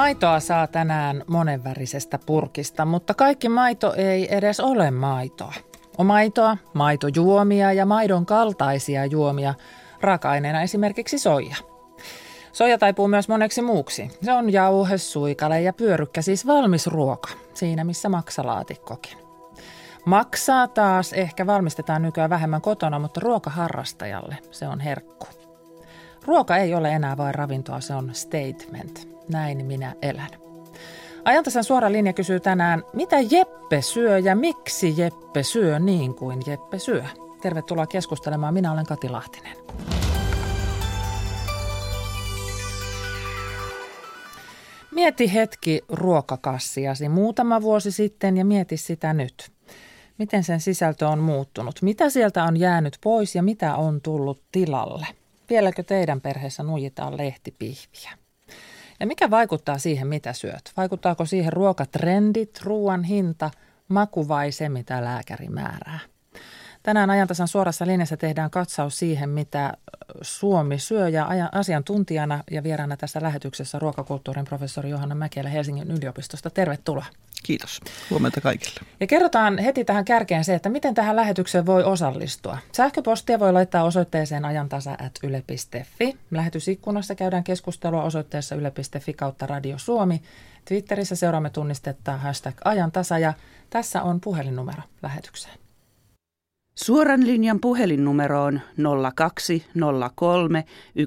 [0.00, 5.52] Maitoa saa tänään monenvärisestä purkista, mutta kaikki maito ei edes ole maitoa.
[5.98, 9.54] On maitoa, maitojuomia ja maidon kaltaisia juomia,
[10.00, 11.56] raaka-aineena esimerkiksi soija.
[12.52, 14.10] Soija taipuu myös moneksi muuksi.
[14.22, 19.18] Se on jauhe, suikale ja pyörykkä, siis valmis ruoka, siinä missä maksalaatikkokin.
[20.04, 25.26] Maksaa taas ehkä valmistetaan nykyään vähemmän kotona, mutta ruokaharrastajalle se on herkku.
[26.26, 29.19] Ruoka ei ole enää vain ravintoa, se on statement.
[29.30, 30.30] Näin minä elän.
[31.24, 36.78] Ajantasan suora linja kysyy tänään, mitä Jeppe syö ja miksi Jeppe syö niin kuin Jeppe
[36.78, 37.04] syö?
[37.42, 38.54] Tervetuloa keskustelemaan.
[38.54, 39.56] Minä olen Kati Lahtinen.
[44.90, 49.52] Mieti hetki ruokakassiasi muutama vuosi sitten ja mieti sitä nyt.
[50.18, 51.82] Miten sen sisältö on muuttunut?
[51.82, 55.06] Mitä sieltä on jäänyt pois ja mitä on tullut tilalle?
[55.50, 58.10] Vieläkö teidän perheessä nuijitaan lehtipihviä?
[59.00, 60.72] Ja mikä vaikuttaa siihen, mitä syöt?
[60.76, 63.50] Vaikuttaako siihen ruokatrendit, ruoan hinta,
[63.88, 65.98] maku vai se, mitä lääkäri määrää?
[66.82, 69.72] Tänään ajantasan suorassa linjassa tehdään katsaus siihen, mitä
[70.22, 76.50] Suomi syö ja asiantuntijana ja vieraana tässä lähetyksessä ruokakulttuurin professori Johanna Mäkelä Helsingin yliopistosta.
[76.50, 77.04] Tervetuloa.
[77.42, 77.80] Kiitos.
[78.10, 78.80] Huomenta kaikille.
[79.00, 82.58] Ja kerrotaan heti tähän kärkeen se, että miten tähän lähetykseen voi osallistua.
[82.72, 86.16] Sähköpostia voi laittaa osoitteeseen ajantasa.yle.fi.
[86.30, 90.22] Lähetysikkunassa käydään keskustelua osoitteessa yle.fi kautta Radio Suomi.
[90.64, 93.32] Twitterissä seuraamme tunnistetta hashtag ajantasa ja
[93.70, 95.59] tässä on puhelinnumero lähetykseen.
[96.84, 98.60] Suoran linjan puhelinnumero on
[99.14, 100.64] 0203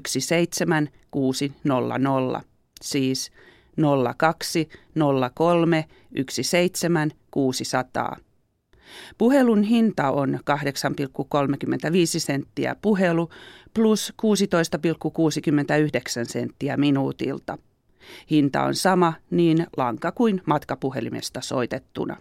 [0.08, 2.42] 17600,
[2.82, 3.32] siis
[4.16, 5.84] 0203
[6.30, 8.16] 17600.
[9.18, 10.40] Puhelun hinta on 8,35
[12.18, 13.30] senttiä puhelu
[13.74, 14.28] plus 16,69
[16.28, 17.58] senttiä minuutilta.
[18.30, 22.16] Hinta on sama niin lanka kuin matkapuhelimesta soitettuna.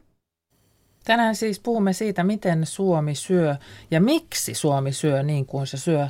[1.03, 3.55] Tänään siis puhumme siitä, miten Suomi syö
[3.91, 6.07] ja miksi Suomi syö niin kuin se syö.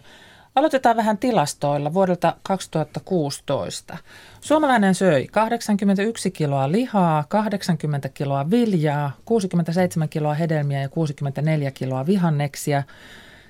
[0.55, 3.97] Aloitetaan vähän tilastoilla vuodelta 2016.
[4.41, 12.83] Suomalainen söi 81 kiloa lihaa, 80 kiloa viljaa, 67 kiloa hedelmiä ja 64 kiloa vihanneksia.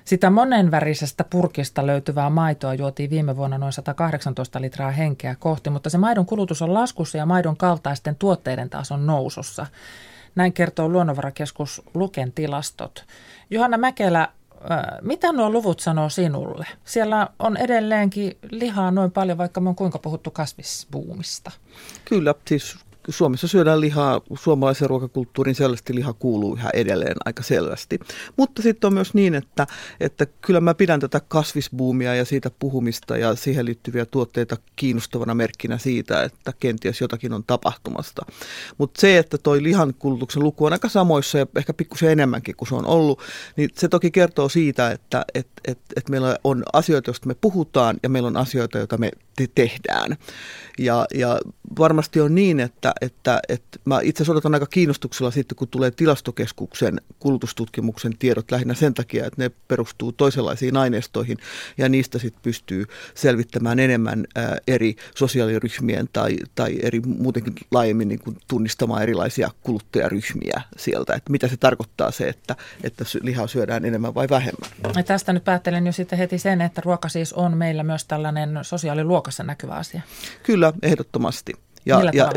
[0.04, 5.98] Sitä monenvärisestä purkista löytyvää maitoa juotiin viime vuonna noin 118 litraa henkeä kohti, mutta se
[5.98, 9.66] maidon kulutus on laskussa ja maidon kaltaisten tuotteiden taas on nousussa.
[10.34, 13.04] Näin kertoo Luonnonvarakeskus Luken tilastot.
[13.50, 14.28] Johanna Mäkelä,
[15.02, 16.66] mitä nuo luvut sanoo sinulle?
[16.84, 21.50] Siellä on edelleenkin lihaa noin paljon, vaikka me on kuinka puhuttu kasvisbuumista.
[22.04, 22.76] Kyllä, siis
[23.08, 27.98] Suomessa syödään lihaa, suomalaisen ruokakulttuurin sellaisesti liha kuuluu yhä edelleen aika selvästi.
[28.36, 29.66] Mutta sitten on myös niin, että,
[30.00, 35.78] että kyllä mä pidän tätä kasvisbuumia ja siitä puhumista ja siihen liittyviä tuotteita kiinnostavana merkkinä
[35.78, 38.26] siitä, että kenties jotakin on tapahtumasta.
[38.78, 42.68] Mutta se, että toi lihan kulutuksen luku on aika samoissa ja ehkä pikkusen enemmänkin kuin
[42.68, 43.20] se on ollut,
[43.56, 47.96] niin se toki kertoo siitä, että et, et, et meillä on asioita, joista me puhutaan
[48.02, 50.16] ja meillä on asioita, joita me te- tehdään.
[50.78, 51.40] Ja, ja
[51.78, 55.90] varmasti on niin, että, että, että mä itse asiassa odotan aika kiinnostuksella sitten, kun tulee
[55.90, 61.38] tilastokeskuksen kulutustutkimuksen tiedot lähinnä sen takia, että ne perustuu toisenlaisiin aineistoihin
[61.78, 62.84] ja niistä sitten pystyy
[63.14, 70.62] selvittämään enemmän ää, eri sosiaaliryhmien tai, tai eri muutenkin laajemmin niin kuin tunnistamaan erilaisia kuluttajaryhmiä
[70.76, 74.70] sieltä, että mitä se tarkoittaa se, että, että lihaa syödään enemmän vai vähemmän.
[74.96, 78.58] Ja tästä nyt päättelen jo sitten heti sen, että ruoka siis on meillä myös tällainen
[79.24, 80.02] sosiaaliluokassa näkyvä asia.
[80.42, 81.52] Kyllä, ehdottomasti.
[81.86, 82.32] Ja, ja,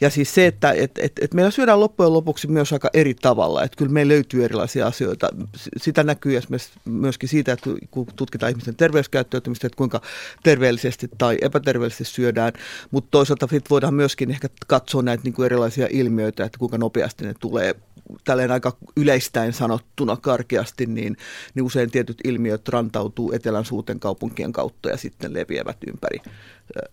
[0.00, 3.62] ja siis se, että et, et, et meillä syödään loppujen lopuksi myös aika eri tavalla.
[3.62, 5.28] Että kyllä meillä löytyy erilaisia asioita.
[5.76, 10.00] Sitä näkyy esimerkiksi myöskin siitä, että kun tutkitaan ihmisten terveyskäyttäytymistä, että kuinka
[10.42, 12.52] terveellisesti tai epäterveellisesti syödään.
[12.90, 17.24] Mutta toisaalta sit voidaan myöskin ehkä katsoa näitä niin kuin erilaisia ilmiöitä, että kuinka nopeasti
[17.24, 17.74] ne tulee
[18.24, 21.16] tälleen aika yleistäen sanottuna karkeasti, niin,
[21.54, 26.18] niin usein tietyt ilmiöt rantautuu etelän suurten kaupunkien kautta ja sitten leviävät ympäri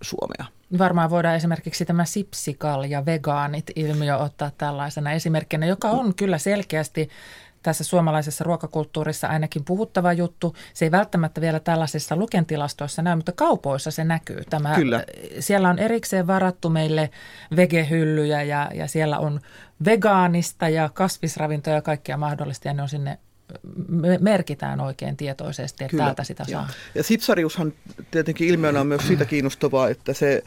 [0.01, 0.45] Suomea.
[0.77, 7.09] Varmaan voidaan esimerkiksi tämä sipsikal ja vegaanit ilmiö ottaa tällaisena esimerkkinä, joka on kyllä selkeästi
[7.65, 10.56] tässä suomalaisessa ruokakulttuurissa ainakin puhuttava juttu.
[10.73, 14.41] Se ei välttämättä vielä tällaisissa lukentilastoissa näy, mutta kaupoissa se näkyy.
[14.50, 15.03] Tämä, Kyllä.
[15.39, 17.09] Siellä on erikseen varattu meille
[17.56, 19.39] vegehyllyjä ja, ja siellä on
[19.86, 23.19] vegaanista ja kasvisravintoja ja kaikkia mahdollista ja ne on sinne
[24.19, 26.69] merkitään oikein tietoisesti, että Kyllä, täältä sitä saa.
[26.95, 27.74] Ja sipsariushan
[28.12, 30.44] tietenkin ilmiönä on myös siitä kiinnostavaa, että se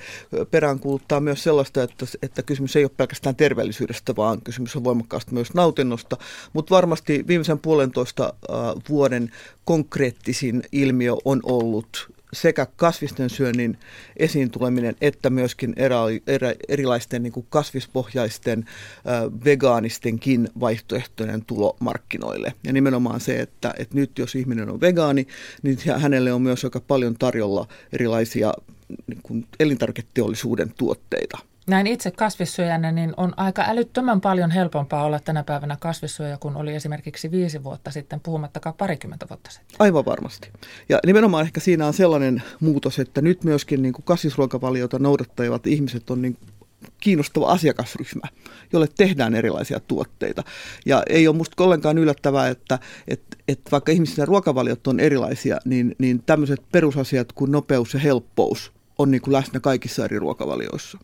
[0.51, 5.55] peräänkuuluttaa myös sellaista, että, että kysymys ei ole pelkästään terveellisyydestä, vaan kysymys on voimakkaasti myös
[5.55, 6.17] nautinnosta.
[6.53, 8.35] Mutta varmasti viimeisen puolentoista
[8.89, 9.31] vuoden
[9.65, 13.79] konkreettisin ilmiö on ollut sekä kasvisten syönnin
[14.17, 15.97] esiin tuleminen että myöskin erä,
[16.27, 22.55] erä, erilaisten niin kuin kasvispohjaisten äh, vegaanistenkin vaihtoehtoinen tulo markkinoille.
[22.65, 25.27] Ja nimenomaan se, että, että nyt jos ihminen on vegaani,
[25.63, 28.55] niin hänelle on myös aika paljon tarjolla erilaisia
[29.07, 31.39] niin kuin elintarviketeollisuuden tuotteita.
[31.69, 36.75] Näin itse kasvissyöjänä, niin on aika älyttömän paljon helpompaa olla tänä päivänä kasvissyöjä kuin oli
[36.75, 39.76] esimerkiksi viisi vuotta sitten, puhumattakaan parikymmentä vuotta sitten.
[39.79, 40.50] Aivan varmasti.
[40.88, 46.11] Ja nimenomaan ehkä siinä on sellainen muutos, että nyt myöskin niin kuin kasvisruokavaliota noudattavat ihmiset
[46.11, 46.37] on niin
[47.00, 48.29] kiinnostava asiakasryhmä,
[48.73, 50.43] jolle tehdään erilaisia tuotteita.
[50.87, 52.79] Ja ei ole musta ollenkaan yllättävää, että,
[53.09, 58.73] että, että vaikka ihmisten ruokavaliot on erilaisia, niin, niin tämmöiset perusasiat kuin nopeus ja helppous
[58.99, 60.99] on niin kuin läsnä kaikissa eri ruokavalioissa.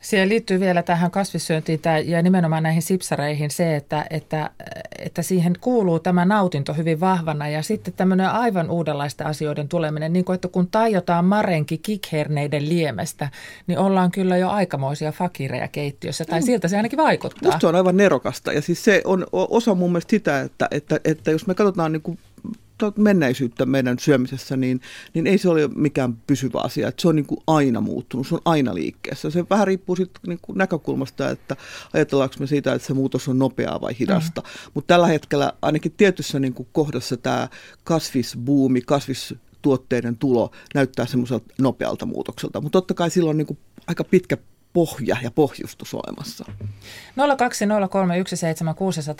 [0.00, 4.50] Siihen liittyy vielä tähän kasvissyöntiin ja nimenomaan näihin sipsareihin se, että, että,
[4.98, 10.24] että siihen kuuluu tämä nautinto hyvin vahvana ja sitten tämmöinen aivan uudenlaista asioiden tuleminen, niin
[10.24, 13.28] kuin että kun tajotaan marenki kikherneiden liemestä,
[13.66, 16.44] niin ollaan kyllä jo aikamoisia fakireja keittiössä, tai mm.
[16.44, 17.42] siltä se ainakin vaikuttaa.
[17.44, 21.00] Musta se on aivan nerokasta ja siis se on osa mun mielestä sitä, että, että,
[21.04, 22.18] että jos me katsotaan niin kuin
[22.96, 24.80] menneisyyttä meidän syömisessä, niin,
[25.14, 26.88] niin ei se ole mikään pysyvä asia.
[26.88, 29.30] Että se on niin kuin aina muuttunut, se on aina liikkeessä.
[29.30, 31.56] Se vähän riippuu sitten niin kuin näkökulmasta, että
[31.94, 34.40] ajatellaanko me siitä, että se muutos on nopeaa vai hidasta.
[34.40, 34.70] Mm.
[34.74, 37.48] Mutta tällä hetkellä ainakin tietyssä niin kuin kohdassa tämä
[37.84, 42.60] kasvisbuumi, kasvis tuotteiden tulo näyttää semmoiselta nopealta muutokselta.
[42.60, 44.36] Mutta totta kai silloin niin kuin aika pitkä
[44.78, 46.44] pohja ja pohjustus olemassa.
[47.18, 47.22] 020317600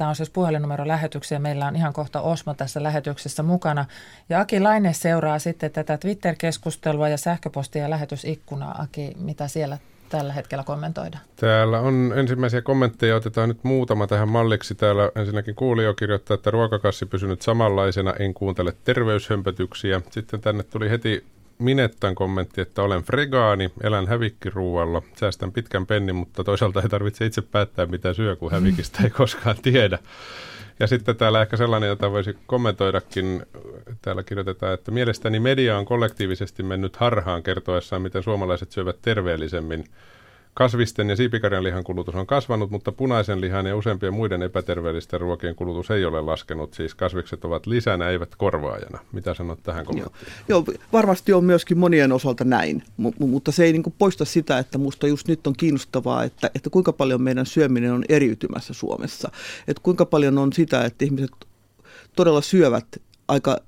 [0.08, 1.42] on siis puhelinnumero lähetykseen.
[1.42, 3.84] Meillä on ihan kohta Osmo tässä lähetyksessä mukana.
[4.28, 8.82] Ja Aki Laine seuraa sitten tätä Twitter-keskustelua ja sähköpostia ja lähetysikkunaa.
[8.82, 9.78] Aki, mitä siellä
[10.08, 11.18] tällä hetkellä kommentoida?
[11.36, 14.74] Täällä on ensimmäisiä kommentteja, otetaan nyt muutama tähän malliksi.
[14.74, 20.00] Täällä ensinnäkin kuulija kirjoittaa, että ruokakassi pysynyt samanlaisena, en kuuntele terveyshömpötyksiä.
[20.10, 21.24] Sitten tänne tuli heti
[21.58, 27.42] Minettan kommentti, että olen fregaani, elän hävikkiruualla, säästän pitkän pennin, mutta toisaalta ei tarvitse itse
[27.42, 29.98] päättää mitä syö, kun hävikistä ei koskaan tiedä.
[30.80, 33.42] Ja sitten täällä ehkä sellainen, jota voisi kommentoidakin,
[34.02, 39.84] täällä kirjoitetaan, että mielestäni media on kollektiivisesti mennyt harhaan kertoessaan, miten suomalaiset syövät terveellisemmin–
[40.58, 45.54] Kasvisten ja siipikarjan lihan kulutus on kasvanut, mutta punaisen lihan ja useimpien muiden epäterveellisten ruokien
[45.54, 46.74] kulutus ei ole laskenut.
[46.74, 48.98] Siis kasvikset ovat lisänä, eivät korvaajana.
[49.12, 50.28] Mitä sanot tähän kommenttiin?
[50.48, 54.58] Joo, joo varmasti on myöskin monien osalta näin, M- mutta se ei niin poista sitä,
[54.58, 59.30] että minusta just nyt on kiinnostavaa, että, että kuinka paljon meidän syöminen on eriytymässä Suomessa.
[59.68, 61.30] Että kuinka paljon on sitä, että ihmiset
[62.16, 62.86] todella syövät
[63.28, 63.58] aika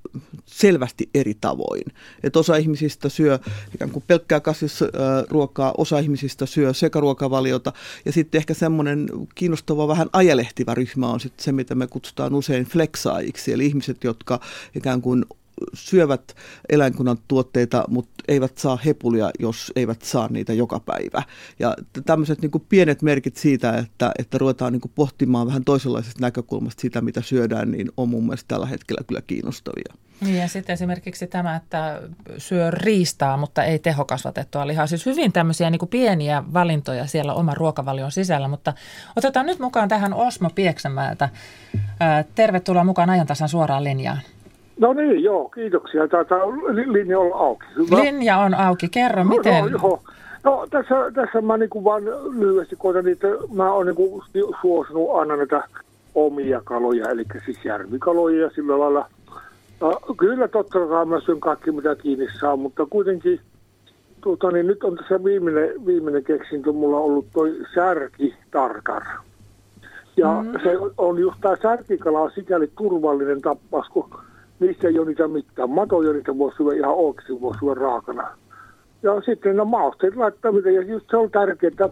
[0.46, 1.84] selvästi eri tavoin.
[2.22, 3.38] Että osa ihmisistä syö
[3.74, 7.72] ikään kuin pelkkää kasvisruokaa, osa ihmisistä syö sekaruokavaliota
[8.04, 12.64] ja sitten ehkä semmoinen kiinnostava vähän ajelehtivä ryhmä on sitten se, mitä me kutsutaan usein
[12.64, 14.40] fleksaajiksi, eli ihmiset, jotka
[14.74, 15.24] ikään kuin
[15.74, 16.36] syövät
[16.68, 21.22] eläinkunnan tuotteita, mutta eivät saa hepulia, jos eivät saa niitä joka päivä.
[21.58, 21.76] Ja
[22.06, 27.20] tämmöiset niin pienet merkit siitä, että, että ruvetaan niin pohtimaan vähän toisenlaisesta näkökulmasta sitä, mitä
[27.22, 29.94] syödään, niin on mun mielestä tällä hetkellä kyllä kiinnostavia.
[30.20, 32.02] Niin ja sitten esimerkiksi tämä, että
[32.38, 34.86] syö riistaa, mutta ei tehokasvatettua lihaa.
[34.86, 38.72] Siis hyvin tämmöisiä niin kuin pieniä valintoja siellä oman ruokavalion sisällä, mutta
[39.16, 41.28] otetaan nyt mukaan tähän Osmo Pieksämäeltä.
[42.34, 44.20] Tervetuloa mukaan ajantasan suoraan linjaan.
[44.80, 46.08] No niin, joo, kiitoksia.
[46.08, 46.40] Tämä
[46.86, 47.66] linja on auki.
[47.76, 47.96] Hyvä.
[47.96, 48.88] Linja on auki.
[48.88, 49.64] Kerro, no, miten?
[49.64, 50.00] No, joo.
[50.44, 52.02] no tässä, tässä mä niin vaan
[52.38, 55.62] lyhyesti koitan, että mä oon niin suosinut aina näitä
[56.14, 59.06] omia kaloja, eli siis järvikaloja ja sillä lailla.
[59.80, 63.40] No, kyllä totta kai mä syön kaikki mitä kiinni saa, mutta kuitenkin
[64.20, 69.02] tuota, niin nyt on tässä viimeinen, viimeinen keksintö, mulla on ollut toi särki tarkar.
[70.16, 70.52] Ja mm.
[70.62, 74.10] se on just tämä särkikala sikäli turvallinen tappaus, kun
[74.60, 78.36] niissä ei ole niitä mitään matoja, niitä voi syödä ihan oikeasti, voi syödä raakana.
[79.02, 81.88] Ja sitten no mausteet laittaminen, ja just se on tärkeää,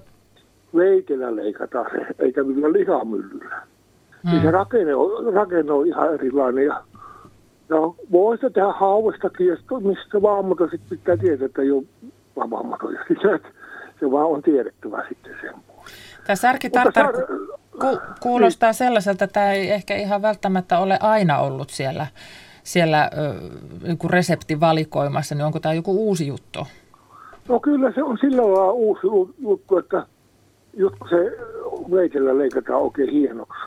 [0.77, 3.63] veitellä leikata se, eikä millään lihamyllyllä.
[4.25, 4.31] Mm.
[4.31, 6.65] Niin se rakenne on, rakenne on ihan erilainen.
[6.65, 6.83] Ja,
[7.69, 7.77] ja
[8.13, 11.83] voisi tehdä hauestakin, ja mistä vaan, mutta sitten pitää tietää, että ei ole
[12.37, 13.01] vapaamatoja.
[14.01, 15.55] Se vaan on tiedettävä sitten sen
[16.27, 17.07] Tämä särki tartar
[17.81, 18.75] ku, kuulostaa niin.
[18.75, 22.07] sellaiselta, että tämä ei ehkä ihan välttämättä ole aina ollut siellä
[22.69, 23.11] siellä
[23.83, 26.67] niin kuin reseptivalikoimassa, niin onko tämä joku uusi juttu?
[27.49, 29.07] No kyllä se on sillä lailla uusi
[29.39, 30.07] juttu, että
[30.77, 31.39] just kun se
[31.91, 33.61] veitellä leikataan oikein hienoksi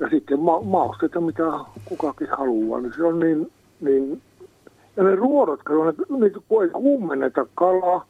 [0.00, 1.42] ja sitten ma- mausteita, mitä
[1.84, 4.22] kukakin haluaa, niin se on niin, niin
[4.96, 5.86] ja ne ruodot, kun,
[6.20, 8.06] ne, kun ei kuumenneta kalaa,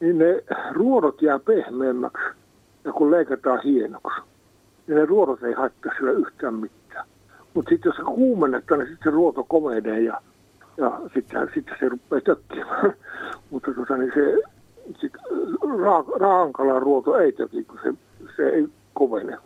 [0.00, 2.24] niin ne ruodot jää pehmeämmäksi.
[2.84, 4.20] Ja kun leikataan hienoksi,
[4.86, 6.79] niin ne ruodot ei haittaa sillä yhtään mitään.
[7.54, 10.20] Mutta sitten jos se kuumennetaan, niin sitten se ruoto komenee ja
[10.76, 12.92] Ja sitten sit se rupeaa tökkimään.
[13.50, 14.42] Mutta tota, niin se,
[15.00, 15.12] sit,
[15.82, 17.94] ra, raankalan ruoto ei töki, kun se,
[18.36, 19.38] se ei kovene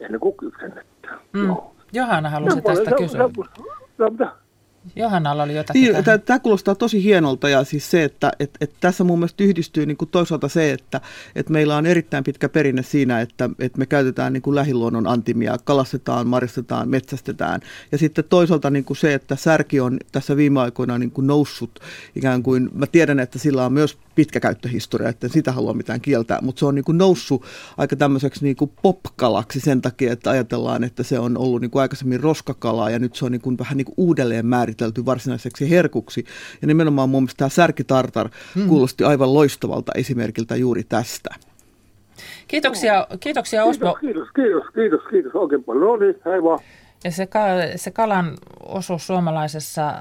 [0.00, 1.18] ennen kuin kypsennetään.
[1.32, 1.46] Mm.
[1.46, 1.74] Joo.
[1.92, 3.30] Johanna halusi tästä kysyä.
[4.96, 6.20] Johannalla oli jotakin niin, tähän.
[6.20, 9.96] Tämä kuulostaa tosi hienolta ja siis se, että et, et tässä mun mielestä yhdistyy niin
[9.96, 11.00] kuin toisaalta se, että
[11.34, 15.56] et meillä on erittäin pitkä perinne siinä, että et me käytetään niin kuin lähiluonnon antimia,
[15.64, 17.60] kalastetaan, maristetaan, metsästetään.
[17.92, 21.80] Ja sitten toisaalta niin kuin se, että särki on tässä viime aikoina niin kuin noussut
[22.16, 26.38] ikään kuin, mä tiedän, että sillä on myös pitkä käyttöhistoria, että sitä halua mitään kieltää,
[26.42, 27.44] mutta se on niin kuin noussut
[27.76, 31.82] aika tämmöiseksi niin kuin popkalaksi sen takia, että ajatellaan, että se on ollut niin kuin
[31.82, 34.46] aikaisemmin roskakalaa ja nyt se on niin kuin vähän niin kuin uudelleen
[34.78, 36.24] määritelty varsinaiseksi herkuksi.
[36.62, 38.68] Ja nimenomaan mun mielestä tämä särkitartar hmm.
[38.68, 41.34] kuulosti aivan loistavalta esimerkiltä juuri tästä.
[42.48, 43.94] Kiitoksia, kiitoksia Osmo.
[43.94, 45.84] Kiitos, kiitos, kiitos, kiitos oikein paljon.
[45.84, 46.58] No niin, hei vaan.
[47.04, 47.28] Ja se,
[47.76, 49.96] se kalan osuus suomalaisessa äh,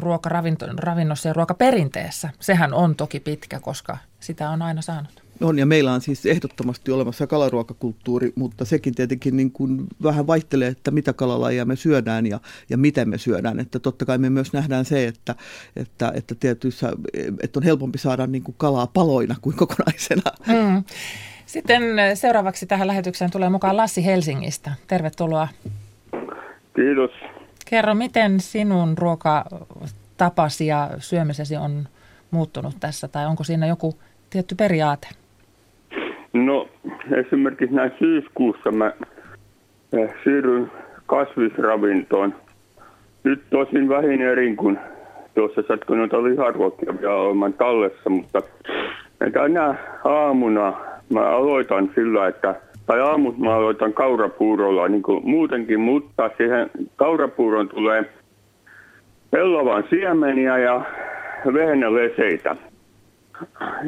[0.00, 5.22] ruokaravinnossa ja ruokaperinteessä, sehän on toki pitkä, koska sitä on aina saanut.
[5.40, 10.68] On, ja meillä on siis ehdottomasti olemassa kalaruokakulttuuri, mutta sekin tietenkin niin kuin vähän vaihtelee,
[10.68, 12.40] että mitä kalalajia me syödään ja,
[12.70, 13.60] ja miten me syödään.
[13.60, 15.34] Että totta kai me myös nähdään se, että,
[15.76, 16.92] että, että tietyissä,
[17.42, 20.32] että on helpompi saada niin kuin kalaa paloina kuin kokonaisena.
[20.46, 20.84] Mm.
[21.46, 21.82] Sitten
[22.14, 24.72] seuraavaksi tähän lähetykseen tulee mukaan Lassi Helsingistä.
[24.86, 25.48] Tervetuloa.
[26.76, 27.10] Kiitos.
[27.64, 31.88] Kerro, miten sinun ruokatapasi ja syömisesi on
[32.30, 33.98] muuttunut tässä, tai onko siinä joku
[34.30, 35.08] tietty periaate?
[36.32, 36.68] No
[37.12, 38.92] esimerkiksi näin syyskuussa mä
[39.92, 40.70] eh, siirryn
[41.06, 42.34] kasvisravintoon.
[43.24, 44.78] Nyt tosin vähin erin, kun
[45.34, 48.42] tuossa sattuu noita liharuokia vielä olemaan tallessa, mutta
[49.18, 50.72] tänä aamuna
[51.12, 52.54] mä aloitan sillä, että
[52.86, 58.04] tai aamut mä aloitan kaurapuurolla niin kuin muutenkin, mutta siihen kaurapuuron tulee
[59.30, 60.84] pellavan siemeniä ja
[61.52, 62.56] vehnäleseitä.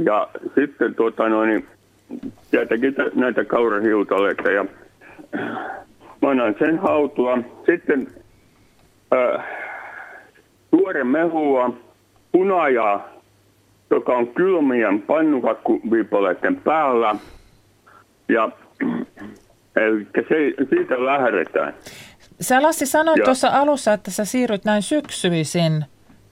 [0.05, 1.67] Ja sitten tuota noin,
[2.51, 4.65] tietenkin näitä kaurahiutaleita ja
[6.23, 7.39] mä annan sen hautua.
[7.67, 8.07] Sitten
[9.15, 9.45] äh,
[10.71, 11.77] tuore mehua,
[12.33, 13.09] punajaa,
[13.91, 17.15] joka on kylmien pannukakkuviipaleiden päällä.
[18.29, 18.51] Ja
[19.77, 21.75] Eli se, siitä lähdetään.
[22.41, 23.25] Sä Lassi sanoit ja.
[23.25, 25.85] tuossa alussa, että sä siirryt näin syksyisin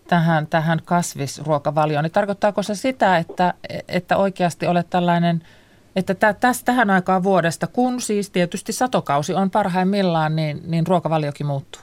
[0.09, 2.05] tähän, tähän kasvisruokavalioon.
[2.05, 3.55] Niin tarkoittaako se sitä, että,
[3.89, 5.43] että oikeasti olet tällainen,
[5.99, 11.83] että tästä tähän aikaan vuodesta, kun siis tietysti satokausi on parhaimmillaan, niin, niin ruokavaliokin muuttuu?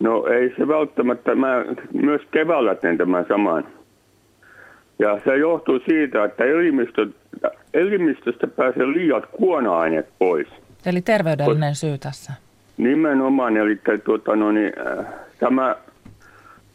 [0.00, 1.34] No ei se välttämättä.
[1.34, 3.66] Mä myös keväällä teen tämän saman.
[4.98, 7.06] Ja se johtuu siitä, että elimistö,
[7.74, 10.48] elimistöstä pääsee liiat kuona-aineet pois.
[10.86, 12.32] Eli terveydellinen syy tässä.
[12.76, 15.06] Nimenomaan, eli tuota, no niin, äh,
[15.38, 15.76] tämä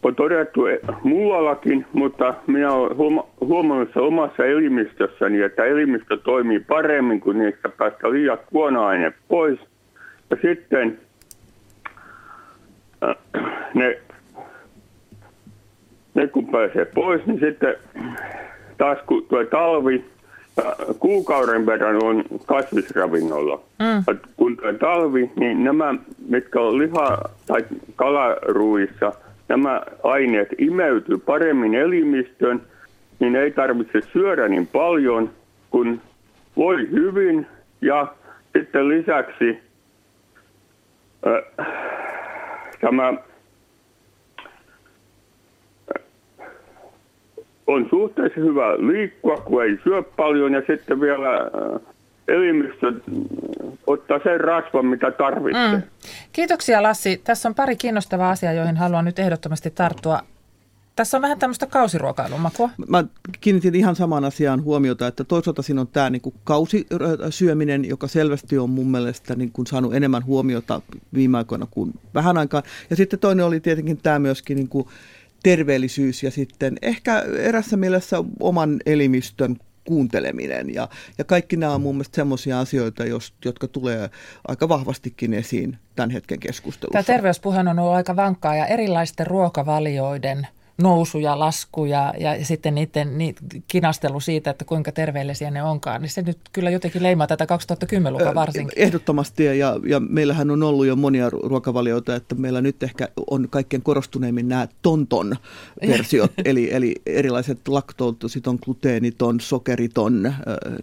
[0.05, 0.61] on todettu
[1.03, 2.97] muuallakin, mutta minä olen
[3.41, 9.59] huomannut se omassa elimistössäni, että elimistö toimii paremmin, kun niistä päästä liiat kuona-aineet pois.
[10.29, 10.99] Ja sitten
[13.03, 13.15] äh,
[13.73, 13.99] ne
[16.13, 17.75] ne kun pääsee pois, niin sitten
[18.77, 20.05] taas kun tuo talvi,
[20.99, 23.61] kuukauden verran on kasvisravinnolla.
[23.79, 24.17] Mm.
[24.37, 25.95] Kun tuo talvi, niin nämä,
[26.29, 29.13] mitkä on liha- tai kalaruuissa,
[29.47, 32.61] nämä aineet imeytyy paremmin elimistöön,
[33.19, 35.29] niin ei tarvitse syödä niin paljon,
[35.69, 36.01] kun
[36.57, 37.47] voi hyvin.
[37.81, 38.07] Ja
[38.53, 39.59] sitten lisäksi
[41.27, 41.67] äh,
[42.81, 43.13] tämä
[47.67, 51.51] on suhteellisen hyvä liikkua, kun ei syö paljon ja sitten vielä
[52.27, 52.93] elimistö
[53.87, 55.75] ottaa sen rasvan, mitä tarvitsee.
[55.75, 55.81] Mm.
[56.31, 57.21] Kiitoksia Lassi.
[57.23, 60.19] Tässä on pari kiinnostavaa asiaa, joihin haluan nyt ehdottomasti tarttua.
[60.95, 62.69] Tässä on vähän tämmöistä kausiruokailumakua.
[62.87, 63.03] Mä
[63.41, 68.57] kiinnitin ihan samaan asiaan huomiota, että toisaalta siinä on tämä niin kuin kausisyöminen, joka selvästi
[68.57, 70.81] on mun mielestä niin kuin saanut enemmän huomiota
[71.13, 72.63] viime aikoina kuin vähän aikaa.
[72.89, 74.87] Ja sitten toinen oli tietenkin tämä myöskin niin kuin
[75.43, 80.73] terveellisyys ja sitten ehkä erässä mielessä oman elimistön kuunteleminen.
[80.73, 84.09] Ja, ja kaikki nämä on mun mielestä sellaisia asioita, jos, jotka tulee
[84.47, 87.03] aika vahvastikin esiin tämän hetken keskustelussa.
[87.03, 92.75] Tämä terveyspuhe on ollut aika vankkaa ja erilaisten ruokavalioiden nousu ja lasku ja, ja sitten
[92.75, 93.35] niiden niin,
[93.67, 98.35] kinastelu siitä, että kuinka terveellisiä ne onkaan, niin se nyt kyllä jotenkin leimaa tätä 2010-lukua
[98.35, 98.83] varsinkin.
[98.83, 103.83] Ehdottomasti ja, ja meillähän on ollut jo monia ruokavalioita, että meillä nyt ehkä on kaikkein
[103.83, 105.35] korostuneimmin nämä tonton
[105.87, 110.33] versiot, eli, eli erilaiset laktoositon, gluteeniton, sokeriton, äh,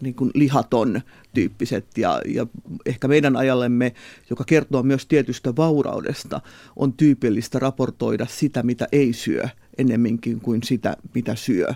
[0.01, 1.01] niin kuin lihaton
[1.35, 2.47] tyyppiset ja, ja
[2.87, 3.93] ehkä meidän ajallemme,
[4.31, 6.41] joka kertoo myös tietystä vauraudesta,
[6.77, 9.49] on tyypillistä raportoida sitä, mitä ei syö
[9.79, 11.69] ennemminkin kuin sitä, mitä syö.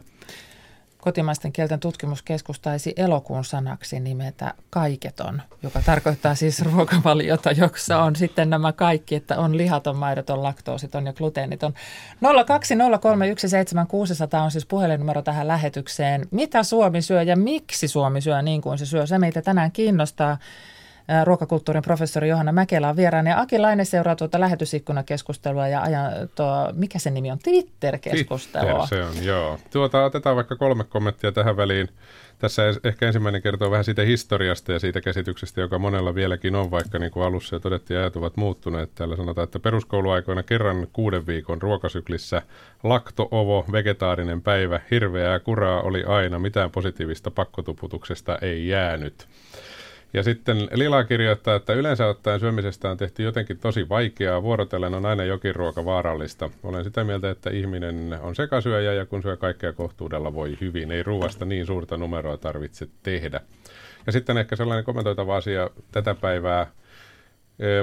[1.07, 8.51] Kotimaisten kielten tutkimuskeskus taisi elokuun sanaksi nimetä kaiketon, joka tarkoittaa siis ruokavaliota, jossa on sitten
[8.51, 11.75] nämä kaikki, että on lihaton, maidoton, laktoositon ja gluteeniton.
[12.25, 12.29] 020317600
[14.45, 16.27] on siis puhelinnumero tähän lähetykseen.
[16.31, 19.07] Mitä Suomi syö ja miksi Suomi syö niin kuin se syö?
[19.07, 20.39] Se meitä tänään kiinnostaa
[21.25, 23.31] ruokakulttuurin professori Johanna Mäkelä on vieraana.
[23.31, 28.87] Ja Aki Laine seuraa tuota lähetysikkunakeskustelua ja ajan tuo, mikä se nimi on, Twitter-keskustelua.
[28.87, 29.59] Twitter se on, joo.
[29.71, 31.89] Tuota, otetaan vaikka kolme kommenttia tähän väliin.
[32.39, 36.99] Tässä ehkä ensimmäinen kertoo vähän siitä historiasta ja siitä käsityksestä, joka monella vieläkin on, vaikka
[36.99, 38.91] niin kuin alussa jo todettiin, ajat ovat muuttuneet.
[38.95, 42.43] Täällä sanotaan, että peruskouluaikoina kerran kuuden viikon ruokasyklissä
[42.83, 49.29] lakto-ovo, vegetaarinen päivä, hirveää kuraa oli aina, mitään positiivista pakkotuputuksesta ei jäänyt.
[50.13, 54.43] Ja sitten Lila kirjoittaa, että yleensä ottaen syömisestä on tehty jotenkin tosi vaikeaa.
[54.43, 56.51] Vuorotellen on aina jokin ruoka vaarallista.
[56.63, 60.93] Olen sitä mieltä, että ihminen on sekasyöjä ja kun syö kaikkea kohtuudella voi hyvin.
[60.93, 63.41] Ei ruuasta niin suurta numeroa tarvitse tehdä.
[64.07, 66.67] Ja sitten ehkä sellainen kommentoitava asia tätä päivää–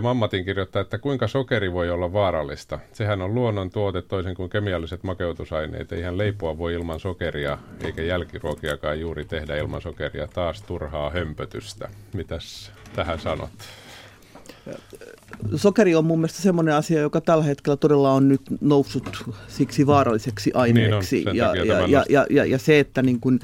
[0.02, 2.80] Mammatin kirjoittaa, että kuinka sokeri voi olla vaarallista.
[2.92, 5.92] Sehän on luonnon tuote toisin kuin kemialliset makeutusaineet.
[5.92, 10.28] Eihän leipua voi ilman sokeria, eikä jälkiruokiakaan juuri tehdä ilman sokeria.
[10.28, 11.90] Taas turhaa hömpötystä.
[12.14, 13.50] Mitäs tähän sanot?
[15.56, 20.52] Sokeri on mun mielestä semmoinen asia, joka tällä hetkellä todella on nyt noussut siksi vaaralliseksi
[20.54, 21.16] aineeksi.
[21.16, 23.40] Niin on, ja, ja, ja, ja, ja, ja se, että niin kun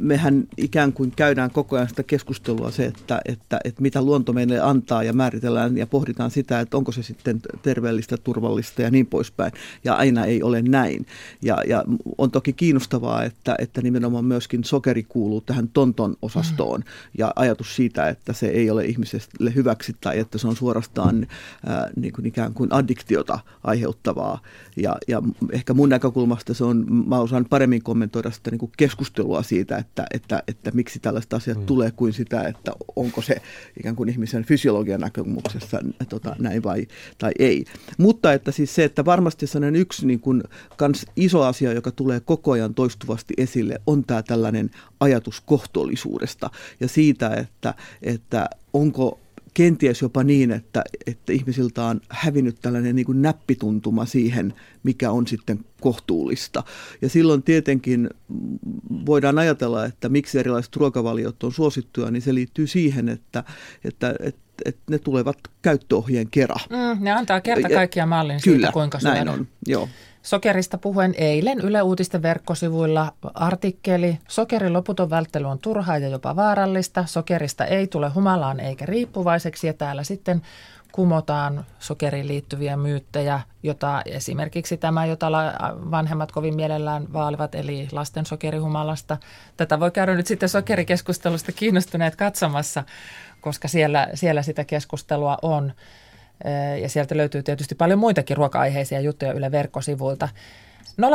[0.00, 4.60] mehän ikään kuin käydään koko ajan sitä keskustelua se, että, että, että mitä luonto meille
[4.60, 9.52] antaa ja määritellään ja pohditaan sitä, että onko se sitten terveellistä, turvallista ja niin poispäin.
[9.84, 11.06] Ja aina ei ole näin.
[11.42, 11.84] Ja, ja
[12.18, 16.86] on toki kiinnostavaa, että, että nimenomaan myöskin sokeri kuuluu tähän tonton osastoon mm.
[17.18, 21.26] ja ajatus siitä, että se ei ole ihmiselle hyväksi tai että se on suorastaan
[21.66, 24.38] ää, niin kuin ikään kuin addiktiota aiheuttavaa.
[24.76, 29.42] Ja, ja ehkä mun näkökulmasta se on, mä osaan paremmin kommentoida sitä niin kuin keskustelua
[29.42, 31.66] siitä, että, että, että miksi tällaiset asiat mm.
[31.66, 33.36] tulee kuin sitä, että onko se
[33.78, 36.86] ikään kuin ihmisen fysiologian näkökulmuksessa tota, näin vai
[37.18, 37.64] tai ei.
[37.98, 40.42] Mutta että siis se, että varmasti sellainen yksi niin kuin,
[40.76, 44.70] kans iso asia, joka tulee koko ajan toistuvasti esille, on tämä tällainen
[45.00, 49.20] ajatus kohtuullisuudesta ja siitä, että, että onko
[49.54, 55.26] kenties jopa niin, että, että ihmisiltä on hävinnyt tällainen niin kuin näppituntuma siihen, mikä on
[55.26, 56.62] sitten kohtuullista.
[57.02, 58.10] Ja silloin tietenkin
[59.06, 63.44] voidaan ajatella, että miksi erilaiset ruokavaliot on suosittuja, niin se liittyy siihen, että,
[63.84, 66.56] että, että että ne tulevat käyttöohjeen kera.
[66.70, 69.14] Mm, ne antaa kerta kaikkiaan mallin siitä, kuinka syödä.
[69.14, 69.88] näin on, joo.
[70.24, 77.06] Sokerista puhuen eilen Yle Uutisten verkkosivuilla artikkeli Sokerin loputon välttely on turhaa ja jopa vaarallista.
[77.06, 80.42] Sokerista ei tule humalaan eikä riippuvaiseksi ja täällä sitten
[80.92, 85.30] kumotaan sokeriin liittyviä myyttejä, jota esimerkiksi tämä, jota
[85.90, 89.16] vanhemmat kovin mielellään vaalivat, eli lasten sokerihumalasta.
[89.56, 92.84] Tätä voi käydä nyt sitten sokerikeskustelusta kiinnostuneet katsomassa,
[93.40, 95.72] koska siellä, siellä sitä keskustelua on.
[96.82, 100.28] Ja sieltä löytyy tietysti paljon muitakin ruoka-aiheisia juttuja Yle verkkosivuilta.
[101.02, 101.06] 020317600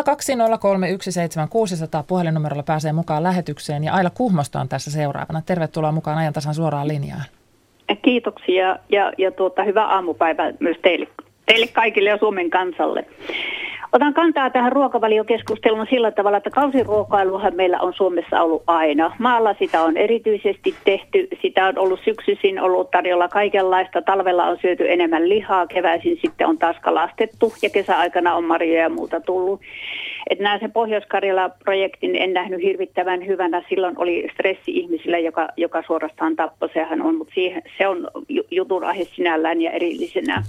[2.07, 5.41] puhelinnumerolla pääsee mukaan lähetykseen ja Aila Kuhmosta on tässä seuraavana.
[5.45, 7.23] Tervetuloa mukaan ajan tasan suoraan linjaan.
[8.01, 11.07] Kiitoksia ja, ja tuota, hyvää aamupäivää myös teille,
[11.45, 13.05] teille kaikille ja Suomen kansalle.
[13.93, 19.15] Otan kantaa tähän ruokavaliokeskusteluun sillä tavalla, että kausiruokailuhan meillä on Suomessa ollut aina.
[19.19, 24.91] Maalla sitä on erityisesti tehty, sitä on ollut syksyisin ollut tarjolla kaikenlaista, talvella on syöty
[24.91, 29.61] enemmän lihaa, keväisin sitten on taas kalastettu ja kesäaikana on marjoja ja muuta tullut.
[30.29, 33.63] Et näen sen Pohjois-Karjala-projektin en nähnyt hirvittävän hyvänä.
[33.69, 37.33] Silloin oli stressi ihmisillä, joka, joka suorastaan tappoi, sehän on, mutta
[37.77, 38.07] se on
[38.51, 40.43] jutun aihe sinällään ja erillisenä.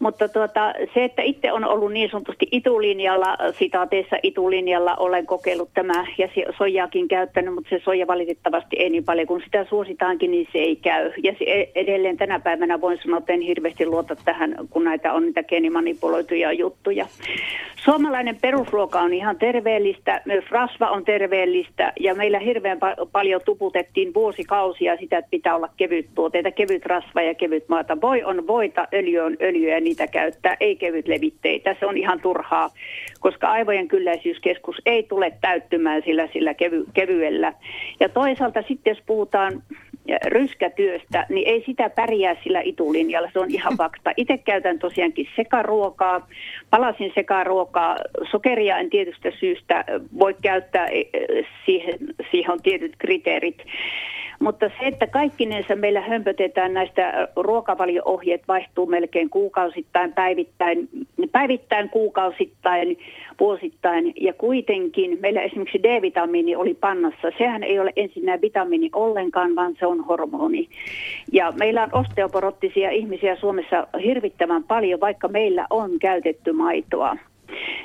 [0.00, 6.06] Mutta tuota, se, että itse on ollut niin sanotusti itulinjalla, sitaateissa itulinjalla olen kokeillut tämä
[6.18, 9.26] ja soijaakin käyttänyt, mutta se soija valitettavasti ei niin paljon.
[9.26, 11.12] Kun sitä suositaankin, niin se ei käy.
[11.22, 15.12] Ja se e- edelleen tänä päivänä voin sanoa, että en hirveästi luota tähän, kun näitä
[15.12, 17.06] on niitä geenimanipuloituja juttuja.
[17.84, 24.14] Suomalainen perusruoka on ihan terveellistä, myös rasva on terveellistä ja meillä hirveän pa- paljon tuputettiin
[24.14, 28.00] vuosikausia sitä, että pitää olla kevyt tuotteita, kevyt rasva ja kevyt maata.
[28.00, 31.76] Voi on voita, öljy on öljyä ja niitä käyttää, ei kevyt levitteitä.
[31.80, 32.70] Se on ihan turhaa,
[33.20, 37.52] koska aivojen kylläisyyskeskus ei tule täyttymään sillä, sillä kevy- kevyellä.
[38.00, 39.62] Ja toisaalta sitten jos puhutaan
[40.26, 44.12] ryskätyöstä, niin ei sitä pärjää sillä itulinjalla, se on ihan fakta.
[44.16, 46.28] Itse käytän tosiaankin sekaruokaa,
[46.70, 47.96] palasin sekaruokaa,
[48.30, 49.84] sokeria en tietystä syystä
[50.18, 51.26] voi käyttää, e, e,
[51.66, 51.98] siihen,
[52.30, 53.62] siihen on tietyt kriteerit.
[54.40, 60.88] Mutta se, että kaikkinensa meillä hömpötetään näistä ruokavalio-ohjeet vaihtuu melkein kuukausittain, päivittäin,
[61.32, 62.96] päivittäin, kuukausittain,
[63.40, 64.12] vuosittain.
[64.20, 67.28] Ja kuitenkin meillä esimerkiksi D-vitamiini oli pannassa.
[67.38, 70.68] Sehän ei ole ensinnä vitamiini ollenkaan, vaan se on hormoni.
[71.32, 77.16] Ja meillä on osteoporottisia ihmisiä Suomessa hirvittävän paljon, vaikka meillä on käytetty maitoa.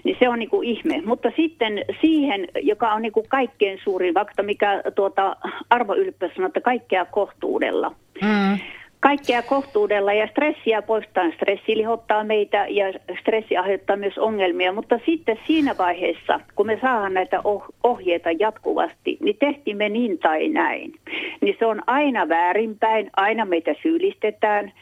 [0.04, 1.02] Niin se on niin ihme.
[1.06, 5.36] Mutta sitten siihen, joka on niin kaikkein suurin, vaikka mikä tuota,
[5.70, 7.92] Arvo Ylppö sanoi, että kaikkea kohtuudella.
[8.22, 8.60] Mm
[9.08, 11.32] kaikkea kohtuudella ja stressiä poistaa.
[11.32, 12.86] Stressi lihottaa meitä ja
[13.20, 19.18] stressi aiheuttaa myös ongelmia, mutta sitten siinä vaiheessa, kun me saadaan näitä oh-, ohjeita jatkuvasti,
[19.22, 20.94] niin tehtiin me niin tai näin.
[21.42, 24.74] Niin se on aina väärinpäin, aina meitä syyllistetään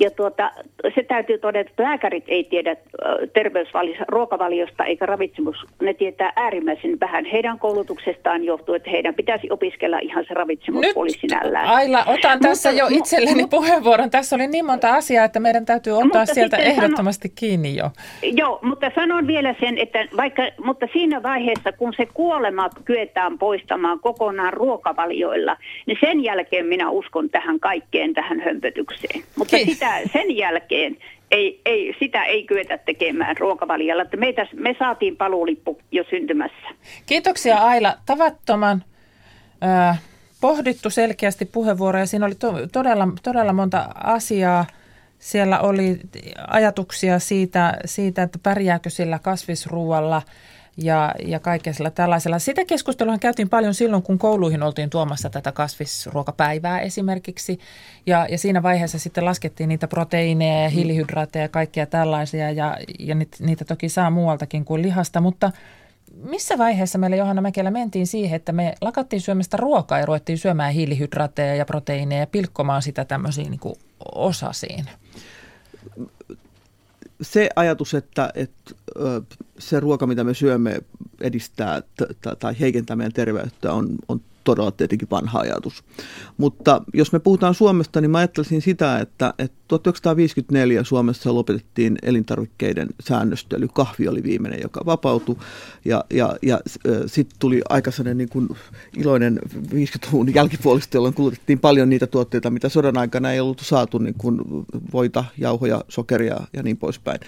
[0.00, 0.50] ja tuota,
[0.94, 2.76] se täytyy todeta, että lääkärit ei tiedä
[3.32, 5.56] terveysvaliosta, ruokavaliosta eikä ravitsemus.
[5.82, 7.24] Ne tietää äärimmäisen vähän.
[7.24, 11.68] Heidän koulutuksestaan johtuu, että heidän pitäisi opiskella ihan se ravitsemuspuoli sinällään.
[11.68, 14.10] Aila, otan tässä mutta, jo itselleni mu- puheenvuoron.
[14.10, 17.90] Tässä oli niin monta asiaa, että meidän täytyy ottaa mutta sieltä ehdottomasti sano, kiinni jo.
[18.22, 24.00] Joo, mutta sanon vielä sen, että vaikka, mutta siinä vaiheessa, kun se kuolema kyetään poistamaan
[24.00, 29.22] kokonaan ruokavalioilla, niin sen jälkeen minä uskon tähän kaikkeen, tähän hömpötykseen.
[29.36, 30.96] Mutta Kiitos sitä, sen jälkeen
[31.30, 34.02] ei, ei, sitä ei kyetä tekemään ruokavaliolla.
[34.02, 36.68] Että meitä, me saatiin paluulippu jo syntymässä.
[37.06, 37.94] Kiitoksia Aila.
[38.06, 38.84] Tavattoman
[39.64, 40.02] äh,
[40.40, 42.06] pohdittu selkeästi puheenvuoroja.
[42.06, 44.66] Siinä oli to, todella, todella monta asiaa.
[45.18, 46.00] Siellä oli
[46.48, 50.22] ajatuksia siitä, siitä, että pärjääkö sillä kasvisruualla–
[50.76, 52.38] ja, ja kaikella tällaisella.
[52.38, 57.58] Sitä keskustelua käytiin paljon silloin, kun kouluihin oltiin tuomassa tätä kasvisruokapäivää esimerkiksi.
[58.06, 60.74] Ja, ja siinä vaiheessa sitten laskettiin niitä proteiineja ja mm.
[60.74, 62.50] hiilihydraatteja ja kaikkia tällaisia.
[62.50, 65.52] Ja, ja niitä toki saa muualtakin kuin lihasta, mutta
[66.14, 70.72] missä vaiheessa meillä Johanna Mäkelä mentiin siihen, että me lakattiin syömästä ruokaa ja ruvettiin syömään
[70.72, 73.74] hiilihydraatteja ja proteiineja ja pilkkomaan sitä tämmöisiin niin
[74.14, 74.84] osasiin?
[77.22, 78.74] Se ajatus, että, että
[79.58, 80.80] se ruoka, mitä me syömme,
[81.20, 81.82] edistää
[82.38, 85.84] tai heikentää meidän terveyttä, on, on todella tietenkin vanha ajatus.
[86.36, 92.88] Mutta jos me puhutaan Suomesta, niin mä ajattelisin sitä, että, että 1954 Suomessa lopetettiin elintarvikkeiden
[93.00, 93.68] säännöstely.
[93.68, 95.36] Kahvi oli viimeinen, joka vapautui.
[95.84, 96.60] Ja, ja, ja
[97.06, 98.48] sitten tuli aika sellainen niin kuin
[98.96, 99.40] iloinen
[99.74, 104.40] 50-luvun jälkipuolista, jolloin kulutettiin paljon niitä tuotteita, mitä sodan aikana ei ollut saatu, niin kuin
[104.92, 107.20] voita, jauhoja, sokeria ja niin poispäin.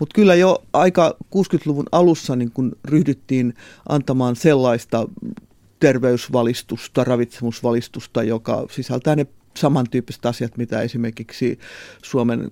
[0.00, 3.54] Mutta kyllä jo aika 60-luvun alussa niin kun ryhdyttiin
[3.88, 5.08] antamaan sellaista
[5.82, 11.58] terveysvalistusta, ravitsemusvalistusta, joka sisältää ne samantyyppiset asiat, mitä esimerkiksi
[12.02, 12.50] Suomen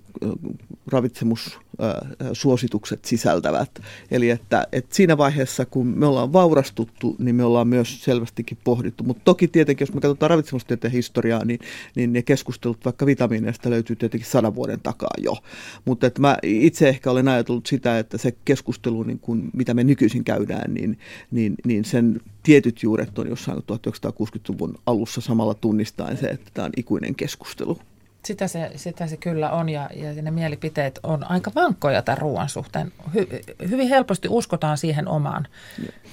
[1.79, 3.71] ravitsemussuositukset sisältävät.
[4.11, 9.05] Eli että, että siinä vaiheessa, kun me ollaan vaurastuttu, niin me ollaan myös selvästikin pohdittu.
[9.05, 11.61] Mutta toki tietenkin, jos me katsotaan ravitsemustieteen historiaa, niin,
[11.97, 15.37] niin ne keskustelut vaikka vitamiineista löytyy tietenkin sadan vuoden takaa jo.
[15.85, 19.85] Mutta että mä itse ehkä olen ajatellut sitä, että se keskustelu, niin kun, mitä me
[19.85, 20.99] nykyisin käydään, niin,
[21.31, 26.73] niin, niin sen tietyt juuret on jossain 1960-luvun alussa samalla tunnistaen se, että tämä on
[26.77, 27.79] ikuinen keskustelu.
[28.25, 32.49] Sitä se, sitä se kyllä on ja, ja ne mielipiteet on aika vankkoja tämän ruoan
[32.49, 32.93] suhteen.
[33.15, 33.29] Hy,
[33.69, 35.47] hyvin helposti uskotaan siihen omaan,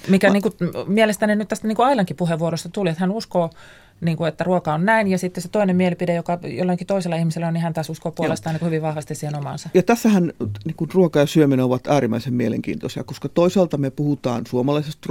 [0.08, 0.54] mikä niin kuin,
[0.86, 3.50] mielestäni nyt tästä niin kuin Ailankin puheenvuorosta tuli, että hän uskoo
[4.00, 7.46] niin kuin, että ruoka on näin, ja sitten se toinen mielipide, joka jollakin toisella ihmisellä
[7.46, 9.68] on, niin hän taas uskoo puolestaan niin hyvin vahvasti siihen omaansa.
[9.74, 10.32] Ja tässähän
[10.64, 15.08] niin kuin ruoka ja syöminen ovat äärimmäisen mielenkiintoisia, koska toisaalta me puhutaan suomalaisesta,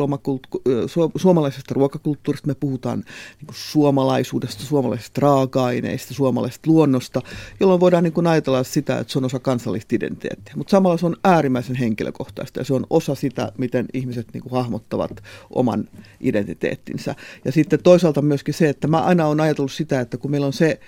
[0.86, 7.22] su- suomalaisesta ruokakulttuurista, me puhutaan niin kuin suomalaisuudesta, suomalaisista raaka-aineista, suomalaisesta luonnosta,
[7.60, 10.54] jolloin voidaan niin kuin ajatella sitä, että se on osa kansallista identiteettiä.
[10.58, 14.54] Mutta samalla se on äärimmäisen henkilökohtaista, ja se on osa sitä, miten ihmiset niin kuin
[14.54, 15.86] hahmottavat oman
[16.22, 17.16] identiteettinsä.
[17.46, 20.54] Ja sitten toisaalta myöskin se, että mä aina olen ajatellut sitä, että kun meillä on
[20.54, 20.80] se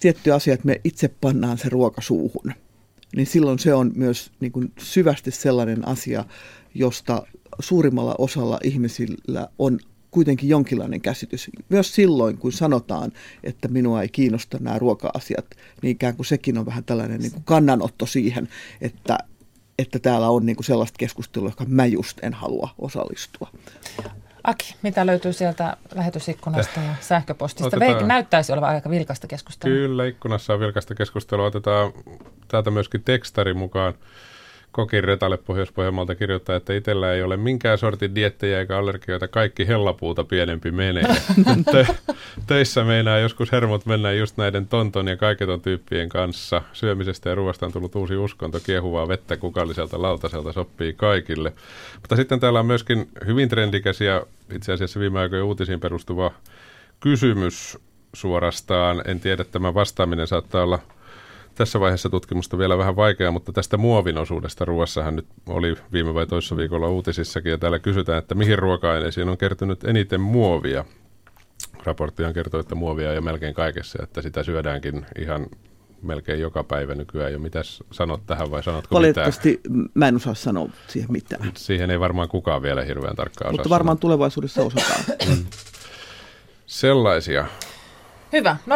[0.00, 2.52] tietty asia, että me itse pannaan se ruoka suuhun,
[3.16, 6.24] niin silloin se on myös niin kuin syvästi sellainen asia,
[6.74, 7.26] josta
[7.60, 9.78] suurimmalla osalla ihmisillä on
[10.10, 11.50] kuitenkin jonkinlainen käsitys.
[11.68, 13.12] Myös silloin, kun sanotaan,
[13.44, 15.46] että minua ei kiinnosta nämä ruoka-asiat,
[15.82, 18.48] niin ikään kuin sekin on vähän tällainen niin kuin kannanotto siihen,
[18.80, 19.18] että
[19.78, 23.50] että täällä on niin kuin sellaista keskustelua, joka mä just en halua osallistua.
[24.46, 27.76] Aki, mitä löytyy sieltä lähetysikkunasta ja sähköpostista?
[27.76, 28.08] Otetaan...
[28.08, 29.76] Näyttäisi olevan aika vilkasta keskustelua.
[29.76, 31.46] Kyllä, ikkunassa on vilkasta keskustelua.
[31.46, 31.92] Otetaan
[32.48, 33.94] täältä myöskin tekstari mukaan.
[34.76, 40.24] Kokin Retalle Pohjois-Pohjanmaalta kirjoittaa, että itsellä ei ole minkään sortin diettejä eikä allergioita, kaikki hellapuuta
[40.24, 41.02] pienempi menee.
[41.72, 42.14] Tö-
[42.46, 46.62] töissä meinaa joskus hermot mennä just näiden tonton ja kaiketon tyyppien kanssa.
[46.72, 51.52] Syömisestä ja ruoasta on tullut uusi uskonto, kiehuvaa vettä kukalliselta lautaselta sopii kaikille.
[52.00, 56.30] Mutta sitten täällä on myöskin hyvin trendikäs ja itse asiassa viime aikojen uutisiin perustuva
[57.00, 57.78] kysymys
[58.14, 59.02] suorastaan.
[59.04, 60.78] En tiedä, tämä vastaaminen saattaa olla–
[61.56, 66.26] tässä vaiheessa tutkimusta vielä vähän vaikeaa, mutta tästä muovin osuudesta ruoassahan nyt oli viime vai
[66.26, 70.84] toissa viikolla uutisissakin, ja täällä kysytään, että mihin ruoka-aineisiin on kertynyt eniten muovia.
[71.84, 75.46] Raporttihan kertoo, että muovia on melkein kaikessa, että sitä syödäänkin ihan
[76.02, 77.38] melkein joka päivä nykyään jo.
[77.38, 79.90] Mitäs sanot tähän vai sanotko Valitettavasti mitään?
[79.94, 81.52] mä en osaa sanoa siihen mitään.
[81.56, 84.00] Siihen ei varmaan kukaan vielä hirveän tarkkaan Mutta varmaan sanoa.
[84.00, 85.00] tulevaisuudessa osataan.
[85.28, 85.44] Mm.
[86.66, 87.46] Sellaisia
[88.32, 88.56] Hyvä.
[88.68, 88.72] 020317600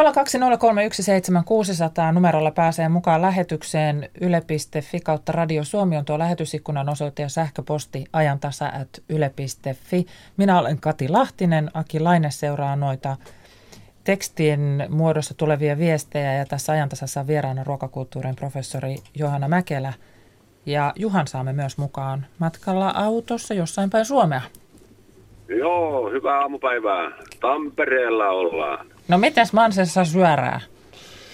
[2.13, 8.67] numerolla pääsee mukaan lähetykseen yle.fi kautta Radio Suomi on tuo lähetysikkunan osoite ja sähköposti ajantasa
[8.67, 10.07] at yle.fi.
[10.37, 13.17] Minä olen Kati Lahtinen, Aki Laine seuraa noita
[14.05, 19.93] tekstien muodossa tulevia viestejä ja tässä ajantasassa on vieraana ruokakulttuurin professori Johanna Mäkelä.
[20.67, 24.41] Ja Juhan saamme myös mukaan matkalla autossa jossain päin Suomea.
[25.49, 27.11] Joo, hyvää aamupäivää.
[27.41, 28.87] Tampereella ollaan.
[29.11, 30.61] No mitäs Mansessa syörää?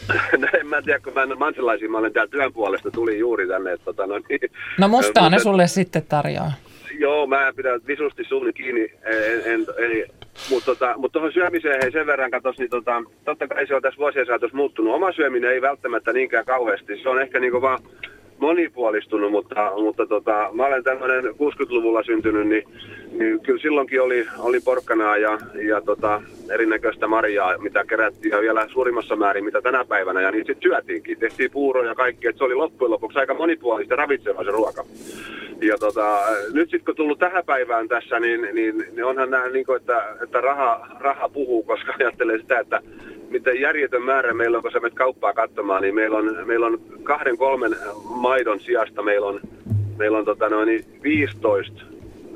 [0.39, 3.49] no en mä tiedä, kun mä en manselaisia, mä olen täällä työn puolesta, tuli juuri
[3.49, 3.73] tänne.
[3.73, 4.41] Että, tota, no, niin,
[4.79, 6.53] no mustaa ne sulle sitten tarjoaa.
[6.99, 10.07] Joo, mä pidän visusti suuni kiinni, en, en, en,
[10.51, 13.83] mutta tota, mut tuohon syömiseen hei sen verran katos, niin tota, totta kai se on
[13.83, 14.95] tässä vuosien saatossa muuttunut.
[14.95, 17.79] Oma syöminen ei välttämättä niinkään kauheasti, se on ehkä niinku vaan
[18.39, 22.63] monipuolistunut, mutta, mutta tota, mä olen tämmöinen 60-luvulla syntynyt, niin,
[23.19, 28.69] niin kyllä silloinkin oli, oli porkkanaa ja, ja tota, erinäköistä marjaa, mitä kerättiin ja vielä
[28.69, 31.19] suurimmassa määrin, mitä tänä päivänä, ja niin sitten syötiinkin.
[31.19, 34.85] Tehtiin puuroja ja kaikki, että se oli loppujen lopuksi aika monipuolista ravitsevaa se ruoka.
[35.61, 36.19] Ja tota,
[36.53, 40.17] nyt sitten kun tullut tähän päivään tässä, niin, niin, niin onhan nämä, niin kuin, että,
[40.23, 42.81] että raha, raha puhuu, koska ajattelee sitä, että
[43.31, 46.81] miten järjetön määrä meillä on, kun sä menet kauppaa katsomaan, niin meillä on, meillä on
[47.03, 49.41] kahden kolmen maidon sijasta meillä on,
[49.97, 51.83] meillä on tota noin 15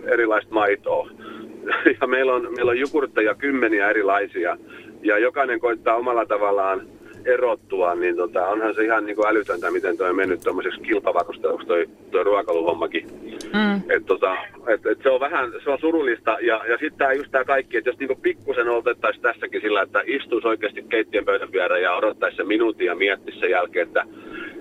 [0.05, 1.11] erilaista maitoa.
[2.01, 4.57] Ja meillä on, meillä on jukurtteja kymmeniä erilaisia.
[5.03, 6.83] Ja jokainen koittaa omalla tavallaan
[7.25, 11.67] erottua, niin tota, onhan se ihan niin kuin älytöntä, miten toi on mennyt tuommoiseksi kilpavarusteluksi
[11.67, 13.07] toi, toi ruokaluhommakin.
[13.55, 13.83] Mm.
[13.89, 16.37] Et, tota, et, et se on vähän se on surullista.
[16.41, 20.03] Ja, ja sitten tämä just tämä kaikki, että jos niinku pikkusen otettaisiin tässäkin sillä, että
[20.07, 24.05] istuisi oikeasti keittiön pöydän viereen ja odottaisi se minuutin ja miettisi sen jälkeen, että,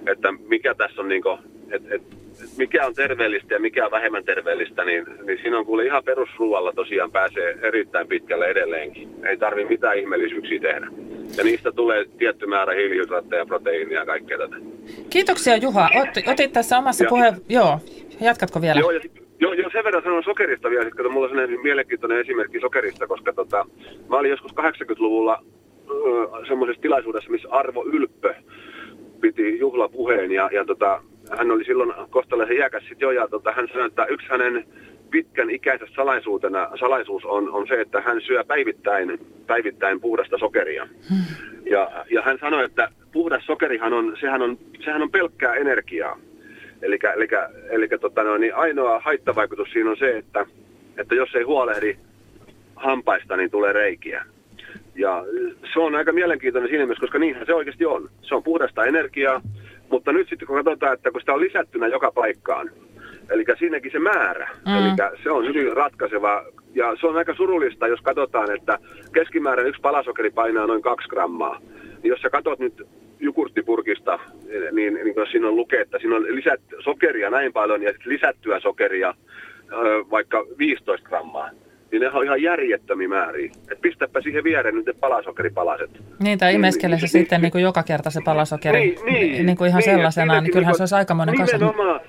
[0.08, 1.40] että mikä tässä on niinku,
[1.72, 2.02] että et,
[2.58, 6.74] mikä on terveellistä ja mikä on vähemmän terveellistä, niin, niin siinä on kuule ihan perusruualla
[6.74, 9.10] tosiaan pääsee erittäin pitkälle edelleenkin.
[9.26, 10.88] Ei tarvi mitään ihmeellisyyksiä tehdä.
[11.38, 14.56] Ja niistä tulee tietty määrä hiilihydraatteja, proteiinia ja kaikkea tätä.
[15.10, 15.90] Kiitoksia Juha.
[15.96, 17.34] Ot, otit tässä omassa puhe...
[17.50, 17.80] Joo,
[18.22, 18.80] jatkatko vielä?
[18.80, 19.00] Joo, ja
[19.42, 23.34] Joo, joo, sen verran sanon sokerista vielä, että mulla on sellainen mielenkiintoinen esimerkki sokerista, koska
[23.34, 23.66] tota,
[24.10, 25.44] mä olin joskus 80-luvulla
[26.48, 28.34] semmoisessa tilaisuudessa, missä Arvo Ylppö
[29.22, 31.02] piti juhlapuheen ja, ja tota,
[31.38, 34.66] hän oli silloin kohtalaisen iäkäs sit jo ja tota, hän sanoi, että yksi hänen
[35.12, 40.88] pitkän ikäisessä salaisuutena, salaisuus on, on se, että hän syö päivittäin, päivittäin puhdasta sokeria.
[41.70, 46.20] Ja, ja hän sanoi, että puhdas sokerihan on, sehän on, sehän on pelkkää energiaa.
[46.82, 47.28] Eli, eli,
[47.70, 50.46] eli tota no, niin ainoa haittavaikutus siinä on se, että,
[50.98, 51.98] että jos ei huolehdi
[52.76, 54.26] hampaista, niin tulee reikiä.
[54.96, 55.24] Ja
[55.74, 58.10] se on aika mielenkiintoinen siinä mielessä, koska niinhän se oikeasti on.
[58.22, 59.42] Se on puhdasta energiaa,
[59.92, 62.70] mutta nyt sitten kun katsotaan, että kun sitä on lisättynä joka paikkaan,
[63.30, 64.78] eli siinäkin se määrä, mm.
[64.78, 66.44] eli se on hyvin ratkaiseva.
[66.76, 68.80] Ja se on aika surullista, jos katsotaan, että
[69.14, 71.60] keskimäärin yksi palasokeri painaa noin kaksi grammaa.
[72.04, 72.88] Niin jos sä katsot nyt
[73.20, 74.20] jukurttipurkista,
[74.72, 78.60] niin, niin jos siinä on lukee, että siinä on lisät, sokeria näin paljon ja lisättyä
[78.60, 79.14] sokeria
[80.12, 81.50] vaikka 15 grammaa,
[81.92, 83.52] niin ne on ihan järjettömiä määriä.
[83.72, 85.90] Et pistäpä siihen viereen nyt ne palasokeripalaset.
[86.20, 89.46] Niin, tai imeskele se niin, sitten niin, niin kuin joka kerta se palasokeri niin, niin,
[89.46, 91.58] niin kuin ihan niin, sellaisena, niin kyllähän niin, se olisi aikamoinen kasa.
[91.58, 92.02] Nimenomaan,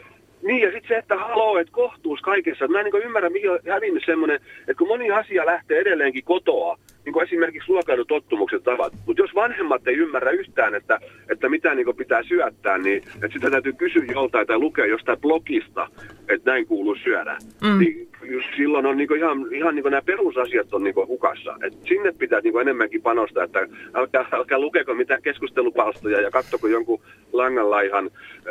[0.51, 2.69] niin, ja sitten se, että haloo, että kohtuus kaikessa.
[2.69, 6.77] Mä en niin ymmärrä, mihin on hävinnyt semmoinen, että kun moni asia lähtee edelleenkin kotoa,
[7.05, 8.93] niin kuin esimerkiksi ruokailutottumukset tavat.
[9.07, 10.99] Mutta jos vanhemmat ei ymmärrä yhtään, että,
[11.31, 15.89] että mitä niin pitää syöttää, niin että sitä täytyy kysyä joltain tai lukea jostain blogista,
[16.29, 17.39] että näin kuuluu syödä.
[17.63, 17.79] Mm.
[17.79, 18.10] Niin
[18.56, 21.56] silloin on niin ihan, ihan niin nämä perusasiat on niin hukassa.
[21.62, 23.61] Et sinne pitää niin enemmänkin panostaa, että
[23.94, 27.02] älkää, älkää lukeko mitään keskustelupalstoja ja katsoko jonkun
[27.33, 28.42] langanlaihan äh,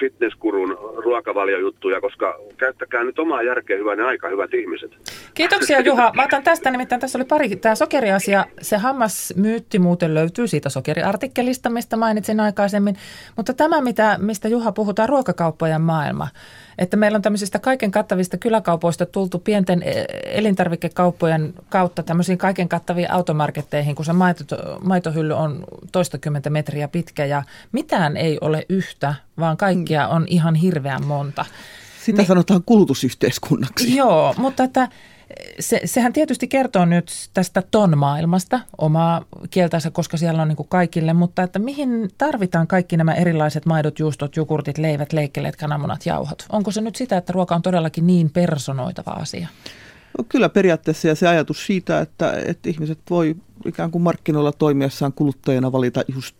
[0.00, 4.90] fitnesskurun ruokavaliojuttuja, koska käyttäkää nyt omaa järkeä hyvänä aika, hyvät ihmiset.
[5.34, 6.12] Kiitoksia Juha.
[6.16, 11.70] Mä otan tästä nimittäin, tässä oli pari, tämä sokeriasia, se hammasmyytti muuten löytyy siitä sokeriartikkelista,
[11.70, 12.96] mistä mainitsin aikaisemmin,
[13.36, 16.28] mutta tämä, mitä, mistä Juha puhutaan, ruokakauppojen maailma,
[16.78, 23.10] että meillä on tämmöisistä kaiken kattavista kyläkaupoista tultu pienten e, elintarvikekauppojen kautta tämmöisiin kaiken kattaviin
[23.10, 24.44] automarketteihin, kun se maito,
[24.84, 31.06] maitohylly on toistakymmentä metriä pitkä ja mitään ei ole yhtä, vaan kaikkia on ihan hirveän
[31.06, 31.44] monta.
[32.04, 33.96] Sitä niin, sanotaan kulutusyhteiskunnaksi.
[33.96, 34.88] Joo, mutta että
[35.60, 41.42] se, sehän tietysti kertoo nyt tästä ton-maailmasta omaa kieltänsä, koska siellä on niin kaikille, mutta
[41.42, 46.46] että mihin tarvitaan kaikki nämä erilaiset maidot, juustot, jogurtit, leivät, leikkeleet, kananmunat, jauhot?
[46.52, 49.48] Onko se nyt sitä, että ruoka on todellakin niin personoitava asia?
[50.18, 55.12] No, kyllä periaatteessa ja se ajatus siitä, että, että ihmiset voi ikään kuin markkinoilla toimiessaan
[55.12, 56.36] kuluttajana valita just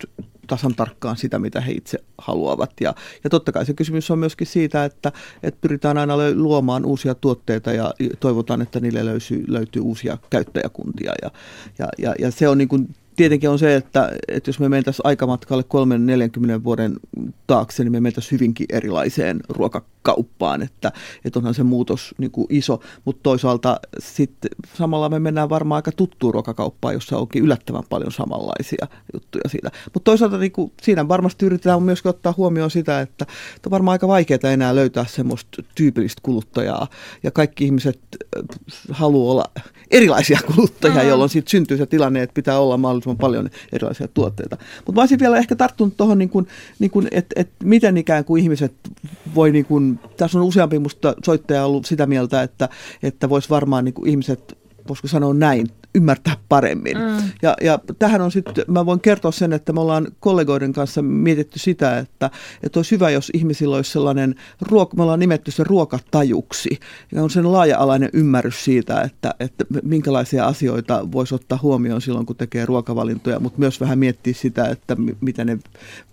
[0.52, 2.70] tasan tarkkaan sitä, mitä he itse haluavat.
[2.80, 5.12] Ja, ja totta kai se kysymys on myöskin siitä, että,
[5.42, 11.12] että pyritään aina luomaan uusia tuotteita ja toivotaan, että niille löytyy, löytyy uusia käyttäjäkuntia.
[11.22, 11.30] Ja,
[11.78, 15.06] ja, ja, ja se on niin kuin tietenkin on se, että, että jos me mentäisiin
[15.06, 15.64] aikamatkalle
[16.60, 16.96] 3-40 vuoden
[17.46, 19.40] taakse, niin me mentäisiin hyvinkin erilaiseen
[20.02, 20.92] ruokakauppaan, että,
[21.24, 25.92] että onhan se muutos niin kuin iso, mutta toisaalta sitten samalla me mennään varmaan aika
[25.92, 29.70] tuttuun ruokakauppaan, jossa onkin yllättävän paljon samanlaisia juttuja siitä.
[29.94, 33.94] Mutta toisaalta niin kuin, siinä varmasti yritetään myös ottaa huomioon sitä, että, että on varmaan
[33.94, 36.88] aika vaikeaa enää löytää semmoista tyypillistä kuluttajaa,
[37.22, 38.00] ja kaikki ihmiset
[38.36, 38.42] äh,
[38.90, 39.44] haluaa olla
[39.90, 41.08] erilaisia kuluttajia, mm-hmm.
[41.08, 44.56] jolloin sitten syntyy se tilanne, että pitää olla mahdollisimman paljon erilaisia tuotteita.
[44.76, 46.30] Mutta mä olisin vielä ehkä tarttunut tuohon, niin
[46.78, 48.72] niin että et miten ikään kuin ihmiset
[49.34, 52.68] voi, niin kuin, tässä on useampi musta soittaja ollut sitä mieltä, että,
[53.02, 56.98] että voisi varmaan niin kuin ihmiset, voisiko sanoa näin, ymmärtää paremmin.
[56.98, 57.30] Mm.
[57.42, 61.58] Ja, ja tähän on sitten, mä voin kertoa sen, että me ollaan kollegoiden kanssa mietitty
[61.58, 62.30] sitä, että,
[62.62, 66.78] että olisi hyvä, jos ihmisillä olisi sellainen, ruok, me ollaan nimetty se ruokatajuksi,
[67.12, 72.36] ja on sen laaja-alainen ymmärrys siitä, että, että minkälaisia asioita voisi ottaa huomioon silloin, kun
[72.36, 75.58] tekee ruokavalintoja, mutta myös vähän miettiä sitä, että mitä ne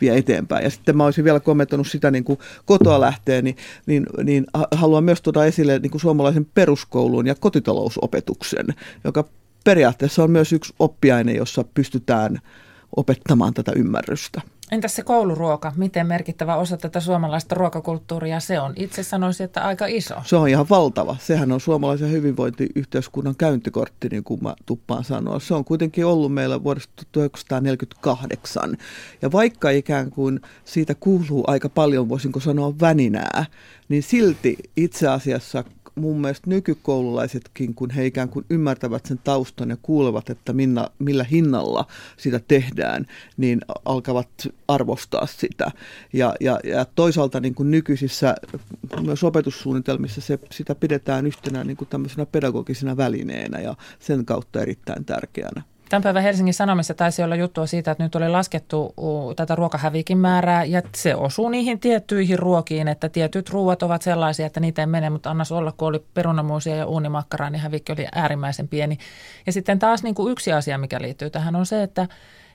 [0.01, 0.63] vie eteenpäin.
[0.63, 5.03] Ja sitten mä olisin vielä kommentoinut sitä, niin kuin kotoa lähtee, niin, niin, niin haluan
[5.03, 8.67] myös tuoda esille niin kuin suomalaisen peruskoulun ja kotitalousopetuksen,
[9.03, 9.25] joka
[9.63, 12.39] periaatteessa on myös yksi oppiaine, jossa pystytään
[12.95, 14.41] opettamaan tätä ymmärrystä.
[14.71, 15.73] Entäs se kouluruoka?
[15.75, 18.73] Miten merkittävä osa tätä suomalaista ruokakulttuuria se on?
[18.75, 20.15] Itse sanoisin, että aika iso.
[20.25, 21.15] Se on ihan valtava.
[21.19, 25.39] Sehän on suomalaisen hyvinvointiyhteiskunnan käyntikortti, niin kuin mä tuppaan sanoa.
[25.39, 28.77] Se on kuitenkin ollut meillä vuodesta 1948.
[29.21, 33.45] Ja vaikka ikään kuin siitä kuuluu aika paljon, voisinko sanoa väninää,
[33.89, 35.63] niin silti itse asiassa
[35.95, 41.23] mun mielestä nykykoululaisetkin, kun he ikään kuin ymmärtävät sen taustan ja kuulevat, että minna, millä
[41.23, 41.85] hinnalla
[42.17, 43.05] sitä tehdään,
[43.37, 44.29] niin alkavat
[44.67, 45.71] arvostaa sitä.
[46.13, 48.35] Ja, ja, ja toisaalta niin kuin nykyisissä
[49.01, 55.05] myös opetussuunnitelmissa se, sitä pidetään yhtenä niin kuin tämmöisenä pedagogisena välineenä ja sen kautta erittäin
[55.05, 55.61] tärkeänä.
[55.89, 58.93] Tämän päivän Helsingin Sanomissa taisi olla juttua siitä, että nyt oli laskettu
[59.35, 64.59] tätä ruokahävikin määrää ja se osuu niihin tiettyihin ruokiin, että tietyt ruuat ovat sellaisia, että
[64.59, 68.67] niitä ei mene, mutta annas olla, kun oli perunamuusia ja uunimakkaraa, niin hävikki oli äärimmäisen
[68.67, 68.97] pieni.
[69.45, 72.07] Ja sitten taas niin kuin yksi asia, mikä liittyy tähän on se, että,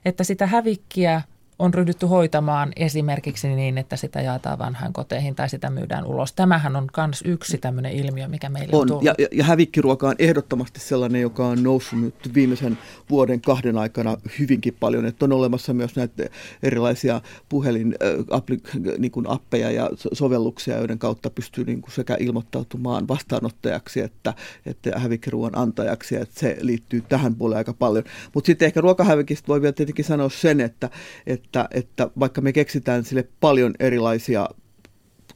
[0.05, 1.21] että sitä hävikkiä–
[1.59, 6.33] on ryhdytty hoitamaan esimerkiksi niin, että sitä jaetaan vanhaan koteihin tai sitä myydään ulos.
[6.33, 9.03] Tämähän on myös yksi tämmöinen ilmiö, mikä meillä on, on tullut.
[9.03, 12.77] Ja, ja hävikkiruoka on ehdottomasti sellainen, joka on noussut nyt viimeisen
[13.09, 15.05] vuoden kahden aikana hyvinkin paljon.
[15.05, 16.23] Että on olemassa myös näitä
[16.63, 17.95] erilaisia puhelin
[18.97, 24.33] niin kuin appeja ja sovelluksia, joiden kautta pystyy niin kuin sekä ilmoittautumaan vastaanottajaksi että,
[24.65, 26.15] että hävikkiruoan antajaksi.
[26.15, 28.03] Että se liittyy tähän puoleen aika paljon.
[28.33, 30.89] Mutta sitten ehkä ruokahävikistä voi vielä tietenkin sanoa sen, että,
[31.27, 34.49] että että, että vaikka me keksitään sille paljon erilaisia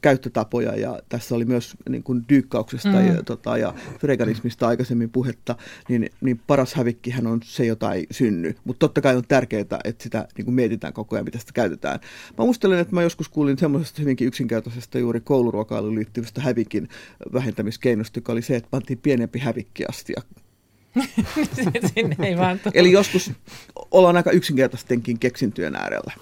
[0.00, 3.06] käyttötapoja ja tässä oli myös niin kuin dyykkauksesta mm.
[3.06, 3.74] ja, tota, ja
[4.06, 5.56] veganismista aikaisemmin puhetta,
[5.88, 8.54] niin, niin paras hävikkihän on se, jota ei synny.
[8.64, 12.00] Mutta totta kai on tärkeää, että sitä niin kuin mietitään koko ajan, mitä sitä käytetään.
[12.38, 16.88] Mä muistelen, että mä joskus kuulin semmoisesta hyvinkin yksinkertaisesta juuri kouluruokailuun liittyvästä hävikin
[17.32, 20.22] vähentämiskeinosta, joka oli se, että pantiin pienempi hävikkiastia
[21.94, 23.32] Sinne ei vaan Eli joskus
[23.90, 26.12] ollaan aika yksinkertaistenkin keksintyön äärellä.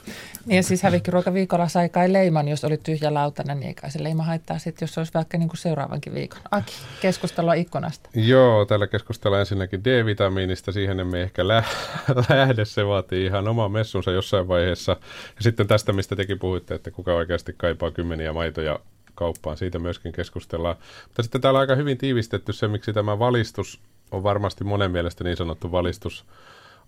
[0.46, 4.02] Niin ja siis hävikkiruokaviikolla sai kai leiman, jos oli tyhjä lautanen, niin ei kai se
[4.02, 6.40] leima haittaa sitten, jos se olisi vaikka niin kuin seuraavankin viikon.
[6.50, 8.10] Aki, keskustelua ikkunasta.
[8.14, 11.64] Joo, täällä keskustellaan ensinnäkin D-vitamiinista, siihen emme ehkä lä-
[12.28, 14.92] lähde, se vaatii ihan oma messunsa jossain vaiheessa.
[15.36, 18.78] Ja sitten tästä, mistä tekin puhuitte, että kuka oikeasti kaipaa kymmeniä maitoja
[19.14, 19.56] kauppaan.
[19.56, 20.76] Siitä myöskin keskustellaan.
[21.04, 23.80] Mutta sitten täällä on aika hyvin tiivistetty se, miksi tämä valistus
[24.12, 26.24] on varmasti monen mielestä niin sanottu valistus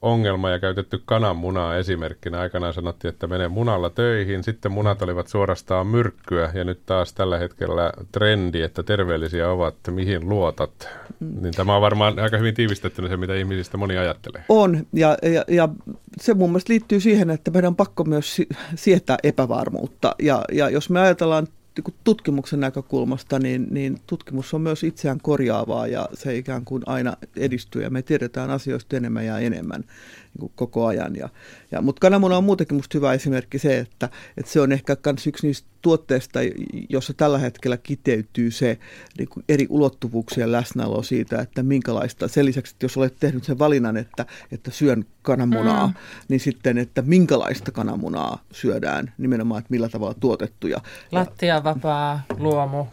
[0.02, 2.40] ongelma ja käytetty kananmunaa esimerkkinä.
[2.40, 7.38] Aikanaan sanottiin, että menee munalla töihin, sitten munat olivat suorastaan myrkkyä ja nyt taas tällä
[7.38, 10.88] hetkellä trendi, että terveellisiä ovat, mihin luotat.
[11.20, 11.42] Mm.
[11.42, 14.44] Niin tämä on varmaan aika hyvin tiivistettynä se, mitä ihmisistä moni ajattelee.
[14.48, 15.68] On ja, ja, ja
[16.20, 18.42] se mun mielestä liittyy siihen, että meidän on pakko myös
[18.74, 21.46] sietää epävarmuutta ja, ja jos me ajatellaan
[22.04, 27.82] tutkimuksen näkökulmasta, niin, niin tutkimus on myös itseään korjaavaa ja se ikään kuin aina edistyy
[27.82, 29.84] ja me tiedetään asioista enemmän ja enemmän
[30.34, 31.16] niin kuin koko ajan.
[31.16, 31.28] Ja,
[31.70, 35.26] ja, mutta kananmuna on muutenkin musta hyvä esimerkki se, että, että se on ehkä myös
[35.26, 36.40] yksi niistä tuotteista,
[36.88, 38.78] jossa tällä hetkellä kiteytyy se
[39.18, 43.58] niin kuin eri ulottuvuuksien läsnäolo siitä, että minkälaista, sen lisäksi, että jos olet tehnyt sen
[43.58, 45.94] valinnan, että, että syön kananmunaa, mm.
[46.28, 50.80] niin sitten, että minkälaista kananmunaa syödään, nimenomaan, että millä tavalla tuotettuja.
[51.12, 52.86] Lattiavapaa, luomu,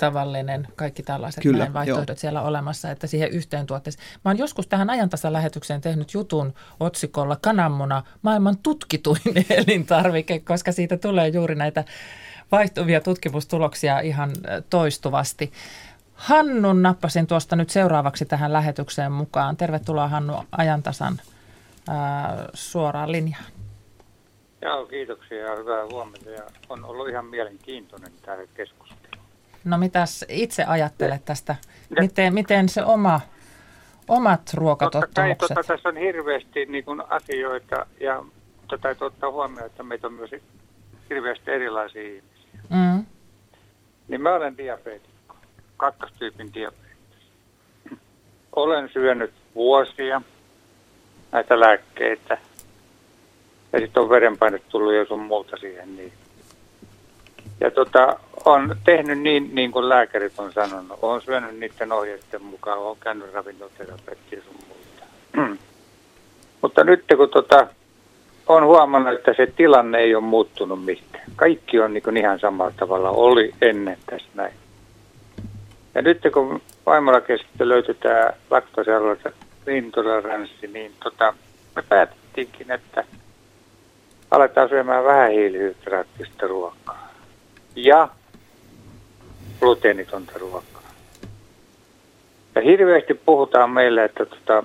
[0.00, 2.16] tavallinen, kaikki tällaiset Kyllä, näin vaihtoehdot joo.
[2.16, 4.04] siellä olemassa, että siihen yhteen tuotteeseen.
[4.24, 9.20] Mä oon joskus tähän ajantasalähetykseen tehnyt jutun otsikolla kananmuna maailman tutkituin
[9.58, 11.84] elintarvike, koska siitä tulee juuri näitä
[12.52, 14.30] vaihtuvia tutkimustuloksia ihan
[14.70, 15.52] toistuvasti.
[16.14, 19.56] Hannun nappasin tuosta nyt seuraavaksi tähän lähetykseen mukaan.
[19.56, 21.20] Tervetuloa Hannu ajantasan
[21.88, 23.44] ää, suoraan linjaan.
[24.62, 26.30] Joo, kiitoksia ja hyvää huomenta.
[26.30, 28.89] Ja on ollut ihan mielenkiintoinen tämä keskustelu.
[29.64, 31.56] No mitäs itse ajattelet tästä?
[32.00, 33.20] Miten, miten se oma,
[34.08, 35.38] omat ruokatottumukset?
[35.38, 38.24] Totta kai, tota, tässä on hirveästi niin kuin asioita ja
[38.68, 40.30] tota, täytyy ottaa huomioon, että meitä on myös
[41.10, 42.60] hirveästi erilaisia ihmisiä.
[42.68, 43.04] Mm.
[44.08, 45.36] Niin mä olen diabeetikko,
[45.76, 46.90] kakkostyypin diabeetikko.
[48.56, 50.22] Olen syönyt vuosia
[51.32, 52.38] näitä lääkkeitä
[53.72, 55.96] ja sitten on verenpaine tullut jo sun muuta siihen.
[55.96, 56.12] Niin.
[57.60, 60.98] Ja tota, on tehnyt niin, niin kuin lääkärit on sanonut.
[61.02, 65.04] Olen syönyt niiden ohjeiden mukaan, olen käynyt ravintoterapeutti sun muuta.
[66.62, 67.66] Mutta nyt kun tota,
[68.46, 71.24] on huomannut, että se tilanne ei ole muuttunut mitään.
[71.36, 74.54] Kaikki on niin ihan samalla tavalla oli ennen tässä näin.
[75.94, 79.30] Ja nyt kun vaimolla kesken löytyi tämä laktosialueelta
[79.66, 81.34] intoleranssi, niin tota,
[81.76, 83.04] me päätettiinkin, että
[84.30, 87.09] aletaan syömään vähän hiilihydraattista ruokaa.
[87.84, 88.08] Ja
[89.60, 90.82] gluteenitonta ruokaa.
[92.54, 94.62] Ja hirveästi puhutaan meille, että tota,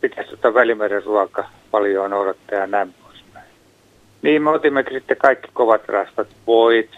[0.00, 3.46] pitäisi tota välimeren ruoka paljon noudattaa ja näin poispäin.
[4.22, 6.90] Niin me otimme sitten kaikki kovat rasvat, voit,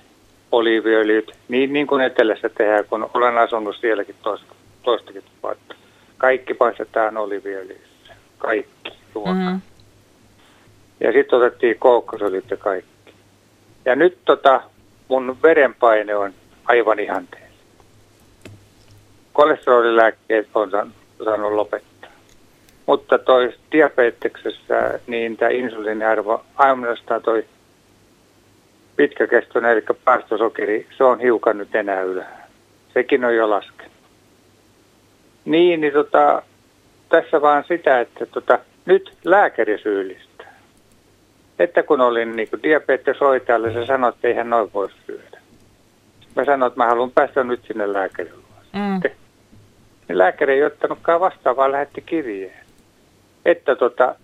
[0.53, 5.75] oliiviöljyt, niin, niin kuin etelässä tehdään, kun olen asunut sielläkin toista, toistakin vuotta.
[6.19, 9.33] Kaikki paistetaan oliiviöljyssä, kaikki ruoka.
[9.33, 9.61] Mm-hmm.
[11.01, 12.96] Ja sitten otettiin kookkosolit ja kaikki.
[13.87, 14.61] Ja nyt tota,
[15.09, 16.33] mun verenpaine on
[16.65, 17.47] aivan ihanteella.
[19.33, 20.71] Kolesterolilääkkeet on
[21.25, 22.11] saanut lopettaa.
[22.87, 27.45] Mutta toi diabeteksessä, niin tämä insuliiniarvo, ainoastaan toi
[28.97, 32.47] pitkäkestoinen, eli päästösokeri, se on hiukan nyt enää ylhäällä.
[32.95, 33.93] Sekin on jo laskenut.
[35.45, 36.43] Niin, niin tota,
[37.09, 40.36] tässä vaan sitä, että tota, nyt lääkäri syyllistää
[41.59, 45.41] että kun olin niin diabeteshoitajalle, se sanoi, että eihän noin voi syödä.
[46.37, 48.33] Mä sanoin, että mä haluan päästä nyt sinne lääkärin
[48.73, 49.01] mm.
[50.09, 52.67] Niin lääkäri ei ottanutkaan vastaan, vaan lähetti kirjeen.
[53.45, 54.15] Että tota,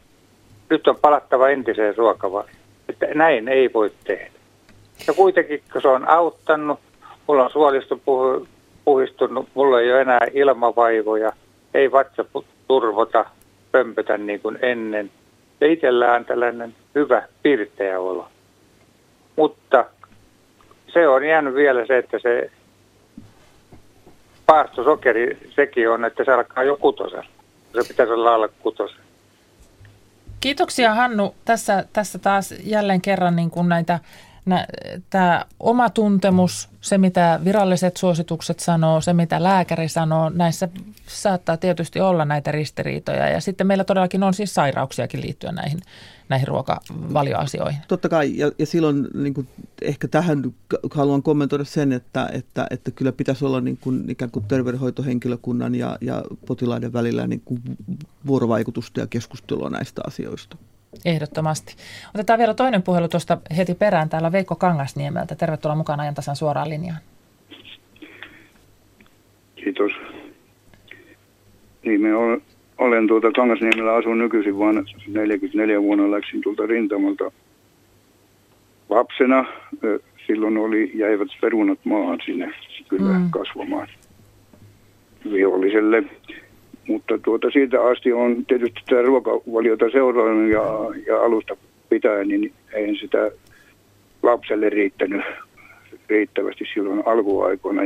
[0.71, 2.57] nyt on palattava entiseen ruokavalioon.
[2.89, 4.31] Että näin ei voi tehdä.
[5.07, 6.81] Ja kuitenkin, kun se on auttanut,
[7.29, 8.47] mulla on suolisto puh-
[8.85, 11.33] puhistunut, mulla ei ole enää ilmavaivoja,
[11.75, 12.25] ei vatsa
[12.69, 13.25] turvota,
[13.73, 15.11] pömpötä niin kuin ennen–
[15.63, 18.29] ja itsellään tällainen hyvä, pirteä olo.
[19.37, 19.85] Mutta
[20.93, 22.51] se on jäänyt vielä se, että se
[24.47, 27.27] paastosokeri, sekin on, että se alkaa jo kutosella.
[27.73, 29.03] Se pitäisi olla alla kutosella.
[30.41, 31.35] Kiitoksia Hannu.
[31.45, 33.99] Tässä, tässä taas jälleen kerran niin kuin näitä
[35.11, 40.69] tämä oma tuntemus, se mitä viralliset suositukset sanoo, se mitä lääkäri sanoo, näissä
[41.07, 43.29] saattaa tietysti olla näitä ristiriitoja.
[43.29, 45.81] Ja sitten meillä todellakin on siis sairauksiakin liittyen näihin,
[46.29, 47.81] näihin ruokavalioasioihin.
[47.89, 49.49] Totta kai, ja, ja silloin niin kuin,
[49.83, 50.43] ehkä tähän
[50.95, 55.99] haluan kommentoida sen, että, että, että kyllä pitäisi olla niin kuin, ikään kuin terveydenhoitohenkilökunnan ja,
[56.01, 57.63] ja potilaiden välillä niin kuin
[58.27, 60.57] vuorovaikutusta ja keskustelua näistä asioista.
[61.05, 61.75] Ehdottomasti.
[62.15, 64.09] Otetaan vielä toinen puhelu tuosta heti perään.
[64.09, 65.35] Täällä on Veikko Kangasniemeltä.
[65.35, 67.01] Tervetuloa mukaan ajan tasan suoraan linjaan.
[69.55, 69.93] Kiitos.
[71.83, 72.11] Niin, me
[72.79, 77.33] olen tuota Kangasniemellä asun nykyisin, vaan 44 vuonna läksin tuolta rintamalta
[78.89, 79.45] lapsena.
[80.27, 82.55] silloin oli, jäivät perunat maahan sinne
[82.89, 83.31] kyllä mm.
[83.31, 83.89] kasvamaan
[85.33, 86.05] viholliselle.
[86.89, 90.63] Mutta tuota, siitä asti on tietysti tätä ruokavaliota seurannut ja,
[91.07, 91.57] ja alusta
[91.89, 93.31] pitää, niin ei sitä
[94.23, 95.23] lapselle riittänyt
[96.09, 97.83] riittävästi silloin alkuaikoina.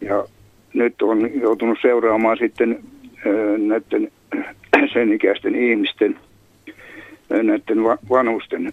[0.00, 0.24] Ja
[0.74, 2.78] nyt on joutunut seuraamaan sitten
[3.58, 4.12] näiden
[4.92, 6.18] sen ikäisten ihmisten,
[7.30, 7.78] näiden
[8.10, 8.72] vanhusten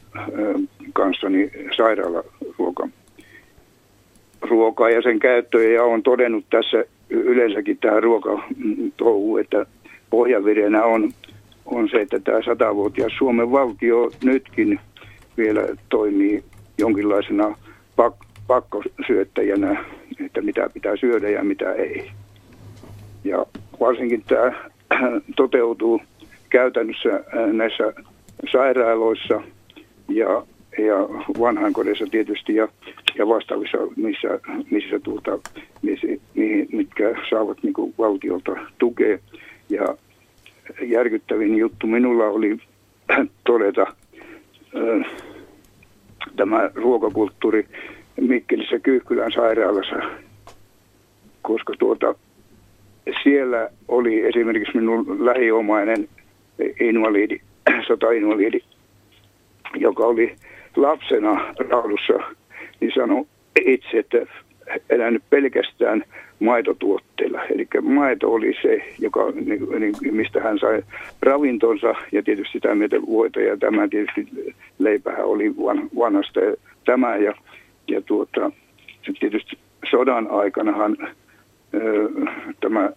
[0.94, 2.88] kanssa niin sairaalaruoka
[4.42, 9.66] ruokaa ja sen käyttöä ja on todennut tässä yleensäkin tähän ruokatouhuun, että
[10.10, 11.12] pohjavirenä on,
[11.66, 14.80] on se, että tämä satavuotias Suomen valtio nytkin
[15.38, 16.44] vielä toimii
[16.78, 17.58] jonkinlaisena
[17.96, 19.86] pak- pakkosyöttäjänä,
[20.26, 22.12] että mitä pitää syödä ja mitä ei.
[23.24, 23.46] Ja
[23.80, 24.52] varsinkin tämä
[25.36, 26.02] toteutuu
[26.50, 27.94] käytännössä näissä
[28.52, 29.42] sairaaloissa
[30.10, 30.46] ja,
[30.78, 30.96] ja
[31.40, 32.68] vanhainkodeissa tietysti ja,
[33.18, 34.40] ja vastaavissa, missä,
[34.72, 35.40] missä tuota,
[35.82, 39.18] missä, mihin, mitkä saavat niin kuin valtiolta tukea.
[39.70, 39.98] Ja
[40.82, 42.58] järkyttävin juttu minulla oli
[43.48, 43.96] todeta
[46.36, 47.68] tämä ruokakulttuuri
[48.22, 49.96] Mikkelissä Kyyhkylän sairaalassa,
[51.42, 52.16] koska tuota,
[53.24, 56.08] siellä oli esimerkiksi minun lähiomainen
[56.80, 57.42] invalidi,
[57.88, 58.60] sotainvalidi,
[59.76, 60.36] joka oli
[60.76, 62.14] lapsena raudussa,
[62.80, 63.26] niin sanoi
[63.66, 64.18] itse, että
[64.90, 66.04] elänyt pelkästään
[66.40, 67.44] maitotuotteilla.
[67.44, 70.82] Eli maito oli se, joka, niin, niin, mistä hän sai
[71.22, 74.28] ravintonsa ja tietysti sitä myötä voita ja tämä tietysti
[74.80, 76.40] leipähän oli van, vanhasta
[76.86, 77.34] tämä ja,
[77.88, 78.52] ja tuota,
[79.20, 79.58] tietysti
[79.92, 80.98] sodan aikanahan
[82.62, 82.90] tämä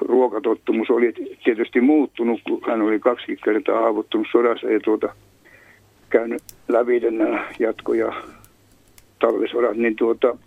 [0.00, 1.12] ruokatottumus oli
[1.44, 5.14] tietysti muuttunut, kun hän oli kaksi kertaa haavoittunut sodassa ja tuota,
[6.12, 8.12] käynyt läpi nämä jatko- ja
[9.18, 10.38] talvisodat, niin, tuota,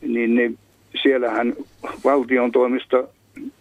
[0.00, 0.58] niin, niin
[1.02, 1.54] siellähän
[2.04, 3.04] valtion toimista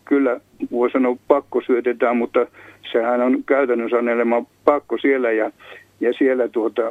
[0.06, 0.40] kyllä
[0.72, 2.46] voi sanoa pakko syötetään, mutta
[2.92, 5.52] sehän on käytännön sanelema pakko siellä ja,
[6.00, 6.82] ja siellä tuota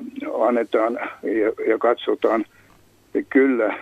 [0.48, 2.44] annetaan ja, ja katsotaan.
[3.28, 3.78] Kyllä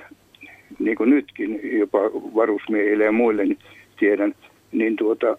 [0.79, 1.99] niin kuin nytkin jopa
[2.35, 3.59] varusmiehille ja muille niin
[3.99, 4.35] tiedän,
[4.73, 5.39] niin tuota,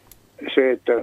[0.56, 0.94] se, että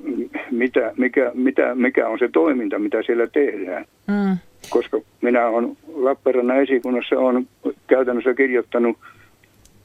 [0.50, 3.84] mitä, mikä, mitä, mikä on se toiminta, mitä siellä tehdään.
[4.06, 4.36] Mm.
[4.70, 7.46] Koska minä olen Lappeenrannan esikunnassa on
[7.86, 8.96] käytännössä kirjoittanut,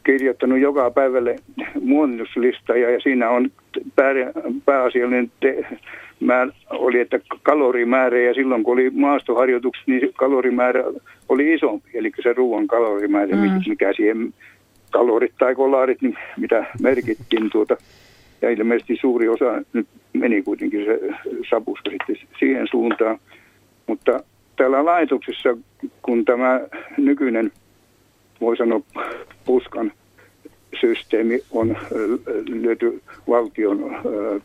[0.03, 1.35] kirjoittanut joka päivälle
[1.81, 3.51] muonituslista ja, ja siinä on
[3.95, 4.13] pää,
[4.65, 5.65] pääasiallinen te,
[6.19, 10.83] mä, oli, että kalorimäärä ja silloin kun oli maastoharjoitukset, niin kalorimäärä
[11.29, 13.61] oli isompi, eli se ruoan kalorimäärä, mm.
[13.67, 14.33] mikä siihen
[14.91, 17.77] kalorit tai kolarit, niin mitä merkittiin tuota.
[18.43, 20.99] Ja ilmeisesti suuri osa nyt meni kuitenkin se
[21.49, 23.19] sapuska sitten siihen suuntaan.
[23.87, 24.23] Mutta
[24.55, 25.57] täällä laitoksessa,
[26.01, 26.61] kun tämä
[26.97, 27.51] nykyinen,
[28.41, 28.81] voi sanoa,
[29.45, 29.91] puskan
[30.81, 31.77] systeemi on
[32.47, 33.95] lyöty valtion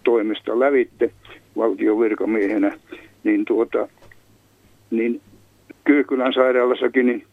[0.05, 1.11] toimesta lävitte
[1.57, 2.78] valtion virkamiehenä,
[3.24, 3.88] niin, tuota,
[4.90, 5.20] niin
[5.84, 7.24] Kyyhkylän sairaalassakin niin,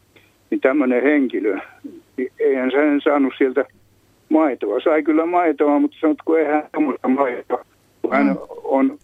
[0.50, 1.58] niin tämmöinen henkilö,
[2.18, 3.66] niin eihän sen saanut sieltä
[4.30, 4.80] maitoa.
[4.80, 6.70] Sai kyllä maitoa, mutta sanot, kun ei hän
[7.08, 7.66] maitoa.
[8.02, 8.38] Kun hän mm.
[8.64, 8.98] on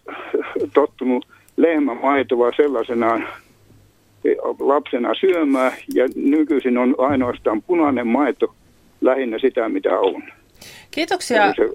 [0.74, 3.28] tottunut lehmämaitoa sellaisenaan
[4.60, 8.56] lapsena syömään ja nykyisin on ainoastaan punainen maito
[9.02, 10.24] lähinnä sitä, mitä on.
[10.92, 11.54] Kiitoksia.
[11.54, 11.70] Se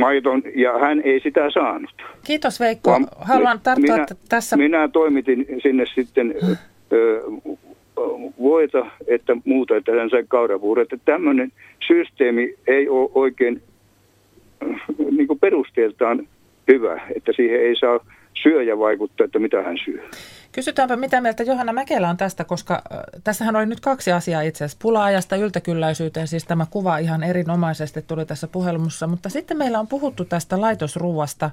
[0.00, 1.94] maiton, ja hän ei sitä saanut.
[2.24, 3.00] Kiitos Veikko.
[3.20, 4.56] Haluan tarttua minä, tässä.
[4.56, 6.34] Minä toimitin sinne sitten
[6.92, 7.22] ö,
[8.42, 10.24] voita, että muuta, että hän sai.
[10.82, 11.52] Että tämmöinen
[11.86, 13.62] systeemi ei ole oikein
[15.10, 16.28] niin kuin perusteeltaan
[16.68, 18.00] hyvä, että siihen ei saa
[18.42, 20.02] syöjä vaikuttaa, että mitä hän syö.
[20.54, 22.82] Kysytäänpä, mitä mieltä Johanna Mäkelä on tästä, koska
[23.24, 24.78] tässähän oli nyt kaksi asiaa itse asiassa.
[24.82, 30.24] Pula-ajasta yltäkylläisyyteen, siis tämä kuva ihan erinomaisesti tuli tässä puhelussa, mutta sitten meillä on puhuttu
[30.24, 31.50] tästä laitosruuasta.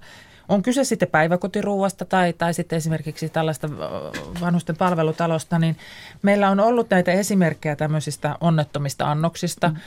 [0.49, 3.70] On kyse sitten päiväkotiruuasta tai, tai sitten esimerkiksi tällaista
[4.41, 5.78] vanhusten palvelutalosta, niin
[6.22, 9.78] meillä on ollut näitä esimerkkejä tämmöisistä onnettomista annoksista, mm.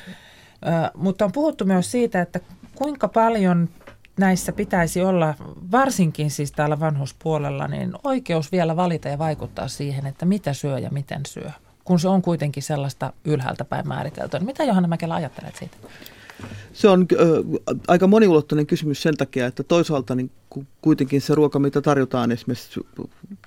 [0.95, 2.41] mutta on puhuttu myös siitä, että
[2.75, 3.69] kuinka paljon
[4.17, 5.35] näissä pitäisi olla,
[5.73, 10.91] varsinkin siis täällä vanhuspuolella, niin oikeus vielä valita ja vaikuttaa siihen, että mitä syö ja
[10.91, 11.51] miten syö,
[11.85, 14.41] kun se on kuitenkin sellaista ylhäältä päin määriteltyä.
[14.41, 15.77] Mitä Johanna Mäkelä ajattelet siitä?
[16.73, 20.31] Se on äh, aika moniulotteinen kysymys sen takia, että toisaalta niin
[20.81, 22.81] kuitenkin se ruoka, mitä tarjotaan esimerkiksi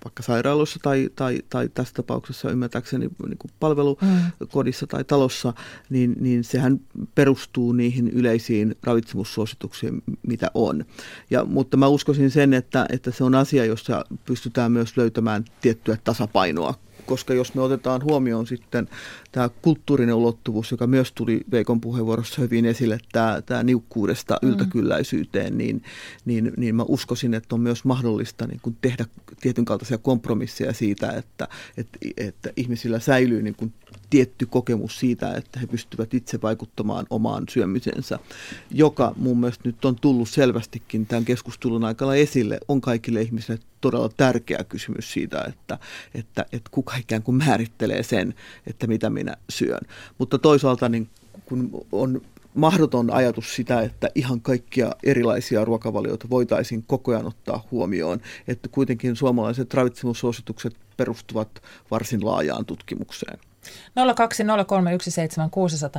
[0.06, 4.90] vaikka sairaaloissa tai, tai, tai tässä tapauksessa ymmärtääkseni niin kuin palvelukodissa mm.
[4.90, 5.54] tai talossa,
[5.90, 6.80] niin, niin sehän
[7.16, 10.86] perustuu niihin yleisiin ravitsemussuosituksiin, mitä on.
[11.30, 15.98] Ja, mutta mä uskoisin sen, että, että se on asia, jossa pystytään myös löytämään tiettyä
[16.04, 16.74] tasapainoa
[17.06, 18.90] koska jos me otetaan huomioon sitten
[19.32, 24.50] tämä kulttuurinen ulottuvuus, joka myös tuli Veikon puheenvuorossa hyvin esille, tämä, tämä niukkuudesta mm.
[24.50, 25.84] yltäkylläisyyteen, niin,
[26.26, 29.06] niin, niin mä uskoisin, että on myös mahdollista niin kuin tehdä
[29.42, 31.48] tietyn kaltaisia kompromisseja siitä, että,
[31.78, 33.74] että, että ihmisillä säilyy niin kuin
[34.10, 38.20] tietty kokemus siitä, että he pystyvät itse vaikuttamaan omaan syömisensä,
[38.72, 44.10] joka mun mielestä nyt on tullut selvästikin tämän keskustelun aikana esille, on kaikille ihmisille todella
[44.18, 45.80] tärkeä kysymys siitä, että,
[46.16, 48.34] että, että kuka ikään kuin määrittelee sen,
[48.68, 49.82] että mitä minä syön.
[50.18, 51.10] Mutta toisaalta niin
[51.46, 52.22] kun on
[52.54, 59.16] mahdoton ajatus sitä, että ihan kaikkia erilaisia ruokavalioita voitaisiin koko ajan ottaa huomioon, että kuitenkin
[59.16, 61.62] suomalaiset ravitsemussuositukset perustuvat
[61.92, 63.40] varsin laajaan tutkimukseen.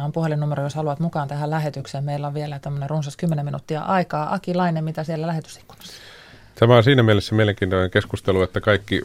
[0.00, 2.04] 020317600 on puhelinnumero, jos haluat mukaan tähän lähetykseen.
[2.04, 4.34] Meillä on vielä tämmöinen runsas 10 minuuttia aikaa.
[4.34, 5.92] Aki Laine, mitä siellä lähetysikkunassa?
[6.54, 9.02] Tämä on siinä mielessä mielenkiintoinen keskustelu, että kaikki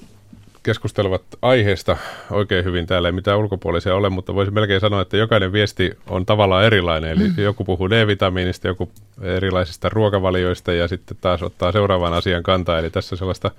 [0.64, 1.98] keskustelevat aiheesta
[2.32, 6.26] oikein hyvin täällä, ei mitään ulkopuolisia ole, mutta voisi melkein sanoa, että jokainen viesti on
[6.26, 7.12] tavallaan erilainen.
[7.12, 7.44] Eli mm.
[7.44, 8.92] joku puhuu D-vitamiinista, joku
[9.22, 12.80] erilaisista ruokavalioista ja sitten taas ottaa seuraavan asian kantaa.
[12.80, 13.52] Eli tässä sellaista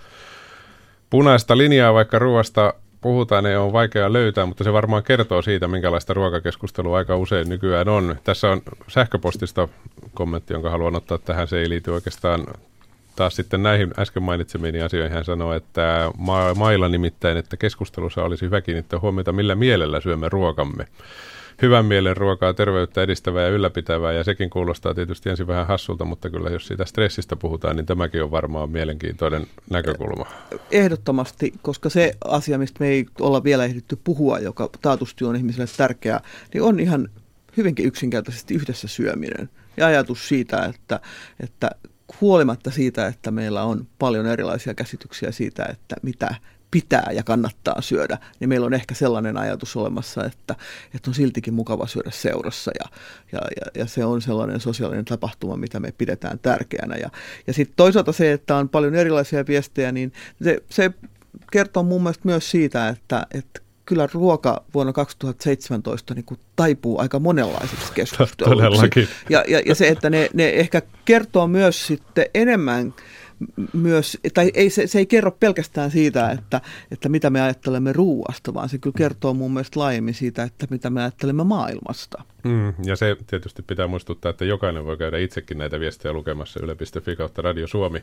[1.10, 6.14] punaista linjaa, vaikka ruoasta puhutaan, ei ole vaikea löytää, mutta se varmaan kertoo siitä, minkälaista
[6.14, 8.16] ruokakeskustelua aika usein nykyään on.
[8.24, 9.68] Tässä on sähköpostista
[10.14, 11.48] kommentti, jonka haluan ottaa tähän.
[11.48, 12.46] Se ei liity oikeastaan
[13.16, 18.44] taas sitten näihin äsken mainitsemiin asioihin hän sanoi, että ma- mailla nimittäin, että keskustelussa olisi
[18.44, 20.86] hyvä kiinnittää huomiota, millä mielellä syömme ruokamme.
[21.62, 26.30] Hyvän mielen ruokaa, terveyttä edistävää ja ylläpitävää, ja sekin kuulostaa tietysti ensin vähän hassulta, mutta
[26.30, 30.26] kyllä jos siitä stressistä puhutaan, niin tämäkin on varmaan mielenkiintoinen näkökulma.
[30.70, 35.66] Ehdottomasti, koska se asia, mistä me ei olla vielä ehditty puhua, joka taatusti on ihmisille
[35.76, 36.20] tärkeää,
[36.54, 37.08] niin on ihan
[37.56, 39.50] hyvinkin yksinkertaisesti yhdessä syöminen.
[39.76, 41.00] Ja ajatus siitä, että,
[41.40, 41.70] että
[42.20, 46.34] huolimatta siitä, että meillä on paljon erilaisia käsityksiä siitä, että mitä
[46.74, 50.54] pitää ja kannattaa syödä, niin meillä on ehkä sellainen ajatus olemassa, että,
[50.94, 52.88] että on siltikin mukava syödä seurassa ja,
[53.32, 56.96] ja, ja, ja se on sellainen sosiaalinen tapahtuma, mitä me pidetään tärkeänä.
[56.96, 57.10] Ja,
[57.46, 60.90] ja sitten toisaalta se, että on paljon erilaisia viestejä, niin se, se
[61.52, 67.18] kertoo mun mielestä myös siitä, että, että kyllä ruoka vuonna 2017 niin kuin taipuu aika
[67.18, 69.08] monenlaiseksi keskusteluksi.
[69.30, 72.94] Ja, ja, ja se, että ne, ne ehkä kertoo myös sitten enemmän
[73.72, 76.60] myös, tai ei, se, se ei kerro pelkästään siitä, että,
[76.90, 80.90] että mitä me ajattelemme ruuasta, vaan se kyllä kertoo mun mielestä laajemmin siitä, että mitä
[80.90, 82.22] me ajattelemme maailmasta.
[82.44, 87.16] Mm, ja se tietysti pitää muistuttaa, että jokainen voi käydä itsekin näitä viestejä lukemassa yle.fi
[87.16, 88.02] kautta Radio Suomi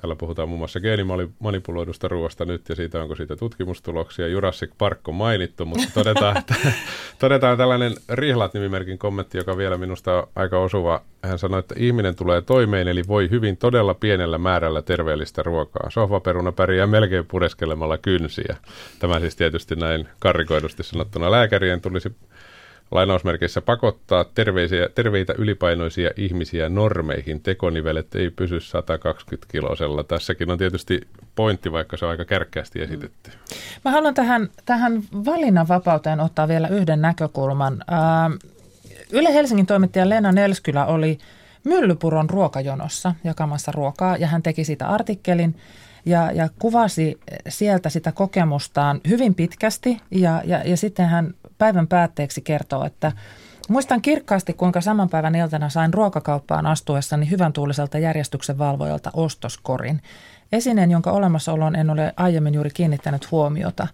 [0.00, 4.28] Täällä puhutaan muun muassa geenimanipuloidusta ruoasta nyt ja siitä, onko siitä tutkimustuloksia.
[4.28, 6.54] Jurassic Park on mainittu, mutta todetaan, että,
[7.18, 11.02] todetaan tällainen Rihlat-nimimerkin kommentti, joka vielä minusta on aika osuva.
[11.22, 15.90] Hän sanoi, että ihminen tulee toimeen, eli voi hyvin todella pienellä määrällä terveellistä ruokaa.
[15.90, 18.56] Sohvaperuna pärjää melkein pureskelemalla kynsiä.
[18.98, 22.12] Tämä siis tietysti näin karrikoidusti sanottuna lääkärien tulisi
[22.90, 27.40] lainausmerkeissä pakottaa terveisiä, terveitä ylipainoisia ihmisiä normeihin.
[27.40, 30.04] Tekonivelet ei pysy 120 kilosella.
[30.04, 31.00] Tässäkin on tietysti
[31.34, 33.30] pointti, vaikka se on aika kärkkäästi esitetty.
[33.84, 37.84] Mä haluan tähän, tähän valinnanvapauteen ottaa vielä yhden näkökulman.
[39.12, 41.18] Yle Helsingin toimittaja Lena Nelskylä oli
[41.64, 45.56] Myllypuron ruokajonossa jakamassa ruokaa ja hän teki siitä artikkelin
[46.06, 52.40] ja, ja kuvasi sieltä sitä kokemustaan hyvin pitkästi ja, ja, ja sitten hän päivän päätteeksi
[52.40, 53.12] kertoo, että
[53.68, 60.02] Muistan kirkkaasti, kuinka saman päivän iltana sain ruokakauppaan astuessani hyvän tuuliselta järjestyksen valvojalta ostoskorin.
[60.52, 63.86] Esineen, jonka olemassaoloon en ole aiemmin juuri kiinnittänyt huomiota.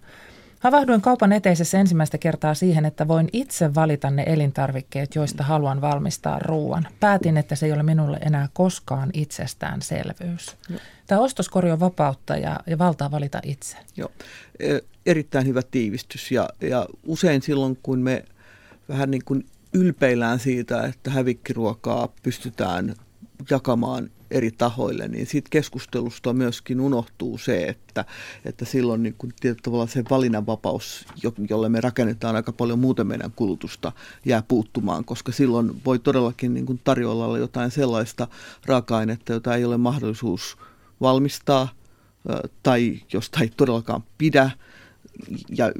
[0.63, 6.39] Havahduin kaupan eteisessä ensimmäistä kertaa siihen, että voin itse valita ne elintarvikkeet, joista haluan valmistaa
[6.39, 6.87] ruoan.
[6.99, 10.55] Päätin, että se ei ole minulle enää koskaan itsestäänselvyys.
[10.69, 10.79] Joo.
[11.07, 13.77] Tämä ostoskori on vapautta ja, ja valtaa valita itse.
[13.97, 14.11] Joo,
[14.59, 18.25] e, erittäin hyvä tiivistys ja, ja usein silloin, kun me
[18.89, 22.95] vähän niin kuin ylpeillään siitä, että hävikkiruokaa pystytään
[23.49, 28.05] jakamaan eri tahoille, niin siitä keskustelusta myöskin unohtuu se, että,
[28.45, 31.05] että silloin niin kuin tavalla se valinnanvapaus,
[31.49, 33.91] jolle me rakennetaan aika paljon muuten meidän kulutusta,
[34.25, 38.27] jää puuttumaan, koska silloin voi todellakin niin kuin tarjolla olla jotain sellaista
[38.65, 40.57] raaka-ainetta, jota ei ole mahdollisuus
[41.01, 41.67] valmistaa
[42.63, 44.51] tai josta ei todellakaan pidä.
[45.57, 45.71] Ja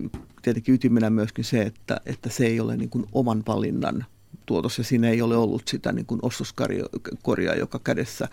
[0.41, 4.05] tietenkin ytimenä myöskin se, että, että se ei ole niin kuin oman valinnan
[4.45, 8.27] tuotos ja siinä ei ole ollut sitä niin kuin ostoskoria, joka kädessä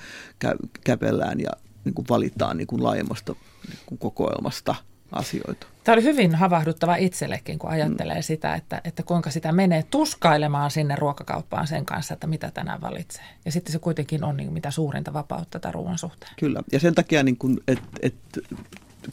[0.45, 1.51] kä- kävellään ja
[1.85, 3.35] niin kuin valitaan niin kuin laajemmasta
[3.69, 4.75] niin kuin kokoelmasta
[5.13, 5.67] asioita.
[5.85, 8.23] Tämä oli hyvin havahduttava itsellekin, kun ajattelee mm.
[8.23, 13.25] sitä, että, että kuinka sitä menee tuskailemaan sinne ruokakauppaan sen kanssa, että mitä tänään valitsee.
[13.45, 16.33] Ja sitten se kuitenkin on niin mitä suurinta vapautta tämän ruoan suhteen.
[16.39, 18.41] Kyllä, ja sen takia, niin kuin, että, että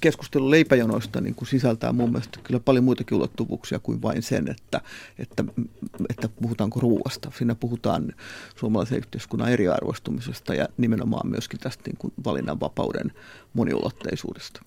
[0.02, 4.82] keskustelu leipäjonoista niin kuin sisältää mun mielestä kyllä paljon muitakin ulottuvuuksia kuin vain sen, että,
[5.20, 5.44] että,
[6.10, 7.32] että puhutaanko ruuasta.
[7.38, 8.14] Siinä puhutaan
[8.56, 13.12] suomalaisen yhteiskunnan eriarvoistumisesta ja nimenomaan myöskin tästä niin kuin valinnanvapauden
[13.54, 14.62] moniulotteisuudesta.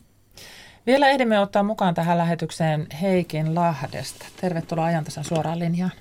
[0.86, 4.26] Vielä ehdimme ottaa mukaan tähän lähetykseen Heikin Lahdesta.
[4.40, 5.92] Tervetuloa ajantasan suoraan linjaan.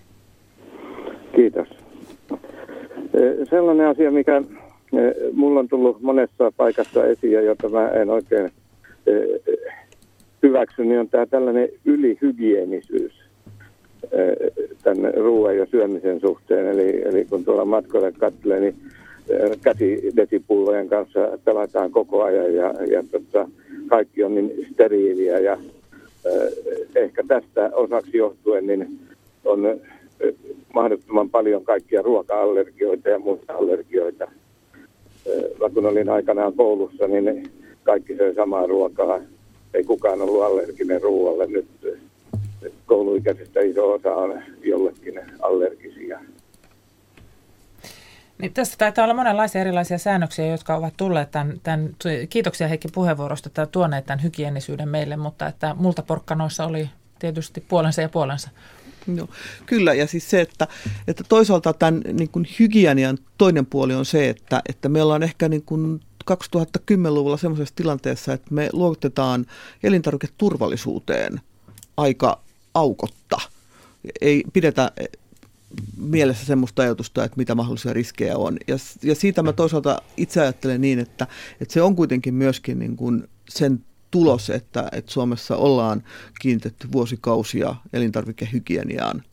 [1.36, 1.68] Kiitos.
[3.50, 4.42] Sellainen asia, mikä
[5.34, 8.52] mulla on tullut monessa paikassa esiin ja jota mä en oikein
[10.44, 13.14] hyväksy, niin on tämä tällainen ylihygienisyys
[14.84, 16.68] tänne ruoan ja syömisen suhteen.
[16.68, 18.76] Eli, eli kun tuolla matkoilla katselee, niin
[19.62, 23.48] käsidesipullojen kanssa pelataan koko ajan ja, ja tota,
[23.88, 25.58] kaikki on niin steriiliä ja
[26.96, 29.00] ehkä tästä osaksi johtuen niin
[29.46, 29.80] on
[30.74, 34.32] mahdottoman paljon kaikkia ruoka-allergioita ja muita allergioita.
[35.60, 37.50] Mä kun olin aikanaan koulussa, niin
[37.84, 39.20] kaikki söi samaa ruokaa.
[39.74, 41.48] Ei kukaan ollut allerginen ruoalle.
[41.48, 41.68] Nyt
[42.86, 46.20] kouluikäisistä iso osa on jollekin allergisia.
[48.42, 51.96] Niin tässä taitaa olla monenlaisia erilaisia säännöksiä, jotka ovat tulleet tämän, tämän
[52.30, 58.02] kiitoksia Heikki puheenvuorosta, että tuoneet tämän hygienisyyden meille, mutta että multa porkkanoissa oli tietysti puolensa
[58.02, 58.50] ja puolensa.
[59.08, 59.28] No,
[59.66, 60.68] kyllä, ja siis se, että,
[61.08, 65.50] että toisaalta tämän niin kuin hygienian toinen puoli on se, että, että meillä on ehkä
[65.50, 66.02] niin kuin
[66.36, 69.46] 2010-luvulla sellaisessa tilanteessa, että me luotetaan
[69.84, 71.42] elintarviketurvallisuuteen
[71.98, 72.42] aika
[72.74, 73.38] aukotta.
[74.22, 74.92] Ei pidetä
[75.98, 78.58] mielessä semmoista ajatusta, että mitä mahdollisia riskejä on.
[78.68, 81.28] Ja, ja siitä mä toisaalta itse ajattelen niin, että,
[81.62, 86.04] että se on kuitenkin myöskin niin kuin sen tulos, että, että Suomessa ollaan
[86.42, 89.24] kiinnitetty vuosikausia elintarvikehygieniaan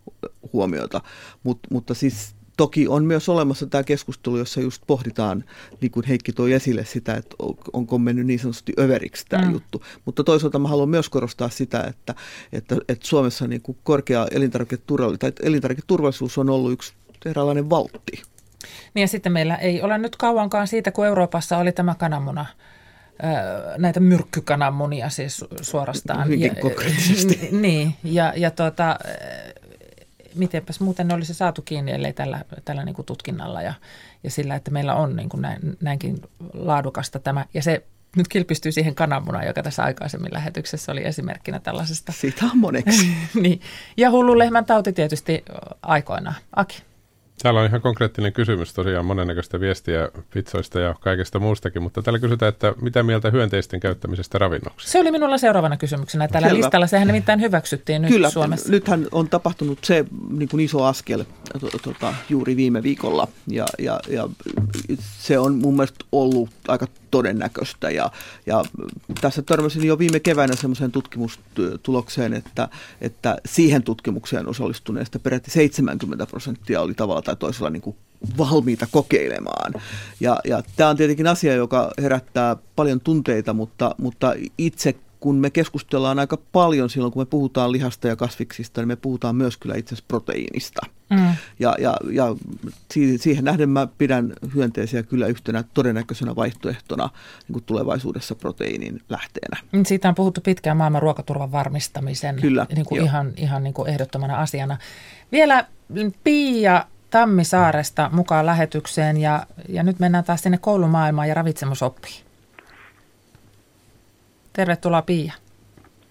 [0.52, 1.00] huomiota,
[1.42, 5.44] Mut, mutta siis toki on myös olemassa tämä keskustelu, jossa just pohditaan,
[5.80, 7.36] niin kuin Heikki toi esille sitä, että
[7.72, 9.52] onko mennyt niin sanotusti överiksi tämä mm.
[9.52, 9.82] juttu.
[10.04, 12.14] Mutta toisaalta mä haluan myös korostaa sitä, että,
[12.52, 16.92] että, että Suomessa niin kuin korkea elintarviketurvallisuus, tai elintarviketurvallisuus on ollut yksi
[17.26, 18.22] eräänlainen valtti.
[18.94, 22.46] Niin ja sitten meillä ei ole nyt kauankaan siitä, kun Euroopassa oli tämä kananmuna
[23.78, 26.28] näitä myrkkykananmunia siis suorastaan.
[26.28, 27.48] Hyvin konkreettisesti.
[27.60, 28.98] Niin, ja, ja tuota,
[30.36, 33.74] mitenpäs muuten ne olisi saatu kiinni, ellei tällä, tällä niin kuin tutkinnalla ja,
[34.24, 36.22] ja sillä, että meillä on niin kuin näin, näinkin
[36.54, 37.44] laadukasta tämä.
[37.54, 37.82] Ja se
[38.16, 42.12] nyt kilpistyy siihen kananmunaan, joka tässä aikaisemmin lähetyksessä oli esimerkkinä tällaisesta.
[42.12, 43.06] Siitä on moneksi.
[43.42, 43.60] niin.
[43.96, 45.44] Ja hullu lehmän tauti tietysti
[45.82, 46.36] aikoinaan.
[46.56, 46.82] Aki.
[47.42, 52.48] Täällä on ihan konkreettinen kysymys tosiaan monennäköistä viestiä pizzoista ja kaikesta muustakin, mutta täällä kysytään,
[52.48, 54.90] että mitä mieltä hyönteisten käyttämisestä ravinnoksi?
[54.90, 56.62] Se oli minulla seuraavana kysymyksenä tällä Selvä.
[56.62, 56.86] listalla.
[56.86, 58.70] Sehän nimittäin hyväksyttiin nyt Kyllä, Suomessa.
[58.72, 61.24] nythän on tapahtunut se niin kuin iso askel
[61.82, 64.28] tuota, juuri viime viikolla ja, ja, ja
[65.18, 66.86] se on mun mielestä ollut aika
[67.16, 67.90] todennäköistä.
[67.90, 68.10] Ja,
[68.46, 68.64] ja
[69.20, 72.68] tässä törmäsin jo viime keväänä semmoiseen tutkimustulokseen, että,
[73.00, 77.96] että siihen tutkimukseen osallistuneesta peräti 70 prosenttia oli tavalla tai toisella niin kuin
[78.38, 79.72] valmiita kokeilemaan.
[80.20, 85.50] Ja, ja tämä on tietenkin asia, joka herättää paljon tunteita, mutta, mutta itse kun me
[85.50, 89.74] keskustellaan aika paljon silloin, kun me puhutaan lihasta ja kasviksista, niin me puhutaan myös kyllä
[89.74, 90.80] itse asiassa proteiinista.
[91.10, 91.34] Mm.
[91.58, 92.36] Ja, ja, ja
[93.20, 97.10] siihen nähden mä pidän hyönteisiä kyllä yhtenä todennäköisenä vaihtoehtona
[97.48, 99.60] niin kuin tulevaisuudessa proteiinin lähteenä.
[99.72, 103.88] Mm, siitä on puhuttu pitkään maailman ruokaturvan varmistamisen kyllä, niin kuin ihan, ihan niin kuin
[103.88, 104.78] ehdottomana asiana.
[105.32, 105.66] Vielä
[106.24, 112.25] Pia Tammisaaresta mukaan lähetykseen ja, ja nyt mennään taas sinne koulumaailmaan ja ravitsemusoppiin.
[114.56, 115.32] Tervetuloa Pia.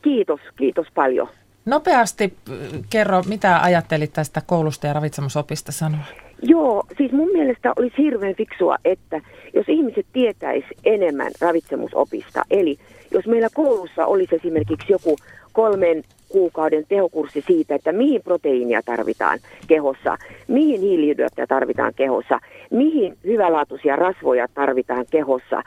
[0.01, 1.27] Kiitos, kiitos paljon.
[1.65, 2.57] Nopeasti äh,
[2.89, 6.03] kerro, mitä ajattelit tästä koulusta ja ravitsemusopista sanoa?
[6.41, 9.21] Joo, siis mun mielestä olisi hirveän fiksua, että
[9.53, 12.77] jos ihmiset tietäis enemmän ravitsemusopista, eli
[13.11, 15.15] jos meillä koulussa olisi esimerkiksi joku
[15.53, 20.17] kolmen kuukauden tehokurssi siitä, että mihin proteiinia tarvitaan kehossa,
[20.47, 22.39] mihin hiilihydraatteja tarvitaan kehossa,
[22.71, 25.63] mihin hyvälaatuisia rasvoja tarvitaan kehossa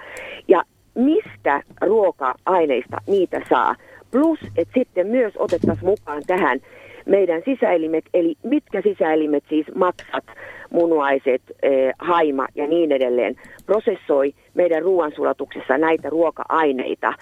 [0.48, 0.62] ja
[0.94, 3.74] mistä ruoka-aineista niitä saa.
[4.10, 6.60] Plus, että sitten myös otettaisiin mukaan tähän
[7.06, 10.24] meidän sisäelimet, eli mitkä sisäelimet siis maksat,
[10.70, 13.36] munuaiset, eh, haima ja niin edelleen,
[13.66, 17.12] prosessoi meidän ruoansulatuksessa näitä ruoka-aineita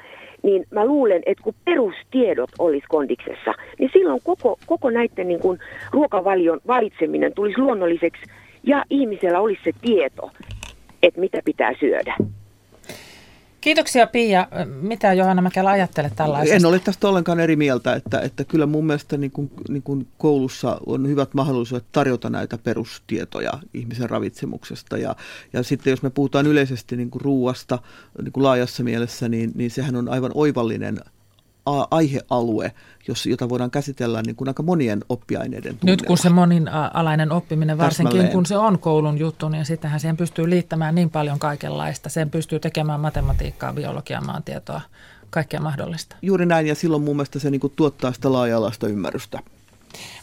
[0.43, 5.59] niin mä luulen, että kun perustiedot olisi kondiksessa, niin silloin koko, koko näiden niin kuin
[5.93, 8.23] ruokavalion valitseminen tulisi luonnolliseksi
[8.63, 10.31] ja ihmisellä olisi se tieto,
[11.03, 12.17] että mitä pitää syödä.
[13.67, 14.49] Kiitoksia Pia.
[14.81, 16.57] Mitä Johanna Mäkelä ajattelet tällaisesta?
[16.57, 20.09] En ole tästä ollenkaan eri mieltä, että, että kyllä mun mielestä niin kuin, niin kuin
[20.19, 24.97] koulussa on hyvät mahdollisuudet tarjota näitä perustietoja ihmisen ravitsemuksesta.
[24.97, 25.17] Ja,
[25.53, 27.79] ja sitten jos me puhutaan yleisesti niin kuin ruuasta
[28.23, 31.01] niin kuin laajassa mielessä, niin, niin sehän on aivan oivallinen
[31.91, 32.73] aihealue,
[33.09, 35.97] jos, jota voidaan käsitellä niin kuin aika monien oppiaineiden tunnella.
[35.97, 38.33] Nyt kun se moninalainen oppiminen, varsinkin Täsmälleen.
[38.33, 42.09] kun se on koulun juttu, niin sittenhän siihen pystyy liittämään niin paljon kaikenlaista.
[42.09, 44.81] Sen pystyy tekemään matematiikkaa, biologiaa, maantietoa,
[45.31, 46.17] kaikkea mahdollista.
[46.23, 49.41] Juuri näin, ja silloin mun mielestä se niin kuin tuottaa sitä laaja-alaista ymmärrystä.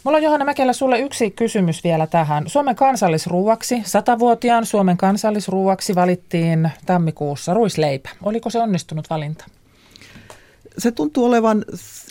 [0.04, 2.44] Mulla on Johanna Mäkelä sulle yksi kysymys vielä tähän.
[2.48, 8.10] Suomen kansallisruuaksi, satavuotiaan Suomen kansallisruuaksi valittiin tammikuussa ruisleipä.
[8.24, 9.46] Oliko se onnistunut valinta?
[10.78, 11.66] Se tuntuu olevan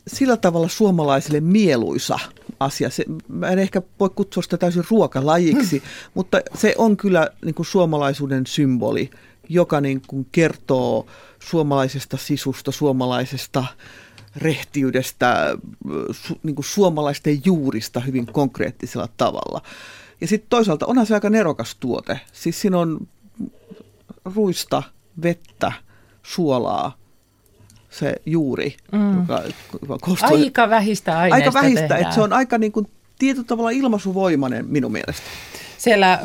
[0.06, 2.18] sillä tavalla suomalaisille mieluisa
[2.60, 2.90] asia.
[2.90, 5.84] Se, mä en ehkä voi kutsua sitä täysin ruokalajiksi, mm.
[6.14, 9.10] mutta se on kyllä niin kuin suomalaisuuden symboli,
[9.48, 11.06] joka niin kuin kertoo
[11.38, 13.64] suomalaisesta sisusta, suomalaisesta
[14.36, 15.58] rehtiydestä,
[16.10, 19.62] su, niin kuin suomalaisten juurista hyvin konkreettisella tavalla.
[20.20, 22.20] Ja sitten toisaalta onhan se aika nerokas tuote.
[22.32, 23.08] Siis siinä on
[24.24, 24.82] ruista,
[25.22, 25.72] vettä,
[26.22, 27.01] suolaa,
[27.93, 29.20] se juuri, mm.
[29.20, 29.43] joka,
[29.82, 30.36] joka koostuu...
[30.36, 32.88] Aika vähistä aineista Aika vähistä, että se on aika niin kuin,
[33.18, 35.22] tietyllä tavalla ilmaisuvoimainen minun mielestä.
[35.83, 36.18] Siellä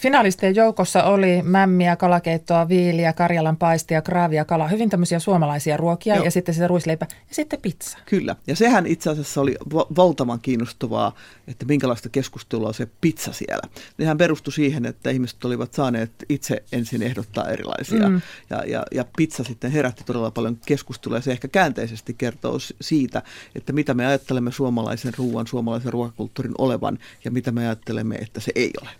[0.00, 6.24] finalistien joukossa oli mämmiä, kalakeittoa, viiliä, karjalan paistia, kraavia, kala, hyvin tämmöisiä suomalaisia ruokia Joo.
[6.24, 7.98] ja sitten se ruisleipä ja sitten pizza.
[8.06, 11.14] Kyllä, ja sehän itse asiassa oli va- valtavan kiinnostavaa,
[11.48, 13.68] että minkälaista keskustelua on se pizza siellä.
[13.98, 18.20] Nehän perustui siihen, että ihmiset olivat saaneet itse ensin ehdottaa erilaisia mm.
[18.50, 23.22] ja, ja, ja pizza sitten herätti todella paljon keskustelua ja se ehkä käänteisesti kertoo siitä,
[23.54, 28.52] että mitä me ajattelemme suomalaisen ruoan, suomalaisen ruokakulttuurin olevan ja mitä me ajattelemme, että se
[28.54, 28.91] ei ole.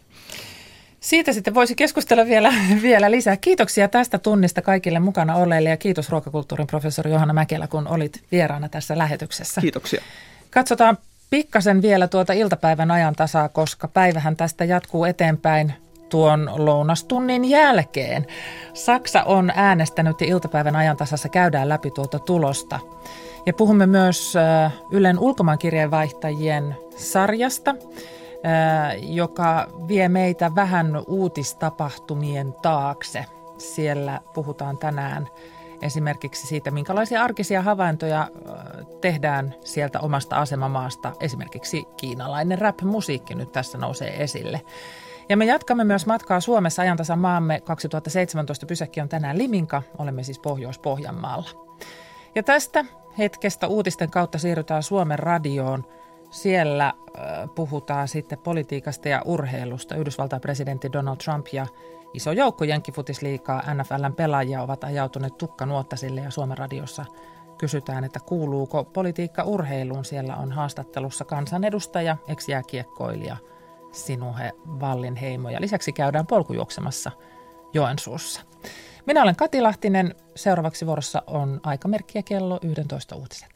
[1.03, 3.37] Siitä sitten voisi keskustella vielä, vielä lisää.
[3.37, 8.69] Kiitoksia tästä tunnista kaikille mukana olleille ja kiitos ruokakulttuurin professori Johanna Mäkelä, kun olit vieraana
[8.69, 9.61] tässä lähetyksessä.
[9.61, 10.03] Kiitoksia.
[10.51, 10.99] Katsotaan
[11.31, 15.73] pikkasen vielä tuota iltapäivän ajan tasaa, koska päivähän tästä jatkuu eteenpäin
[16.09, 18.27] tuon lounastunnin jälkeen.
[18.75, 22.81] Saksa on äänestänyt ja iltapäivän ajantasassa käydään läpi tuota tulosta.
[23.47, 24.35] Ja puhumme myös
[24.93, 27.75] Ylen ulkomaankirjeenvaihtajien sarjasta–
[29.03, 33.25] joka vie meitä vähän uutistapahtumien taakse.
[33.59, 35.29] Siellä puhutaan tänään
[35.83, 38.29] esimerkiksi siitä, minkälaisia arkisia havaintoja
[39.01, 41.13] tehdään sieltä omasta asemamaasta.
[41.21, 44.61] Esimerkiksi kiinalainen rap-musiikki nyt tässä nousee esille.
[45.29, 49.83] Ja me jatkamme myös matkaa Suomessa ajantasan maamme 2017 pysäkki on tänään Liminka.
[49.99, 51.51] Olemme siis Pohjois-Pohjanmaalla.
[52.35, 52.85] Ja tästä
[53.19, 55.85] hetkestä uutisten kautta siirrytään Suomen radioon–
[56.33, 56.93] siellä
[57.55, 59.97] puhutaan sitten politiikasta ja urheilusta.
[59.97, 61.67] Yhdysvaltain presidentti Donald Trump ja
[62.15, 67.05] iso joukko jenkkifutisliikaa NFLn pelaajia ovat ajautuneet tukkanuottasille ja Suomen radiossa
[67.59, 70.05] kysytään, että kuuluuko politiikka urheiluun.
[70.05, 73.37] Siellä on haastattelussa kansanedustaja, ex-jääkiekkoilija
[73.93, 77.11] Sinuhe Vallinheimo ja lisäksi käydään polkujuoksemassa
[77.73, 78.41] Joensuussa.
[79.07, 80.15] Minä olen Kati Lahtinen.
[80.37, 83.52] Seuraavaksi vuorossa on aikamerkki ja kello 11 uutiset.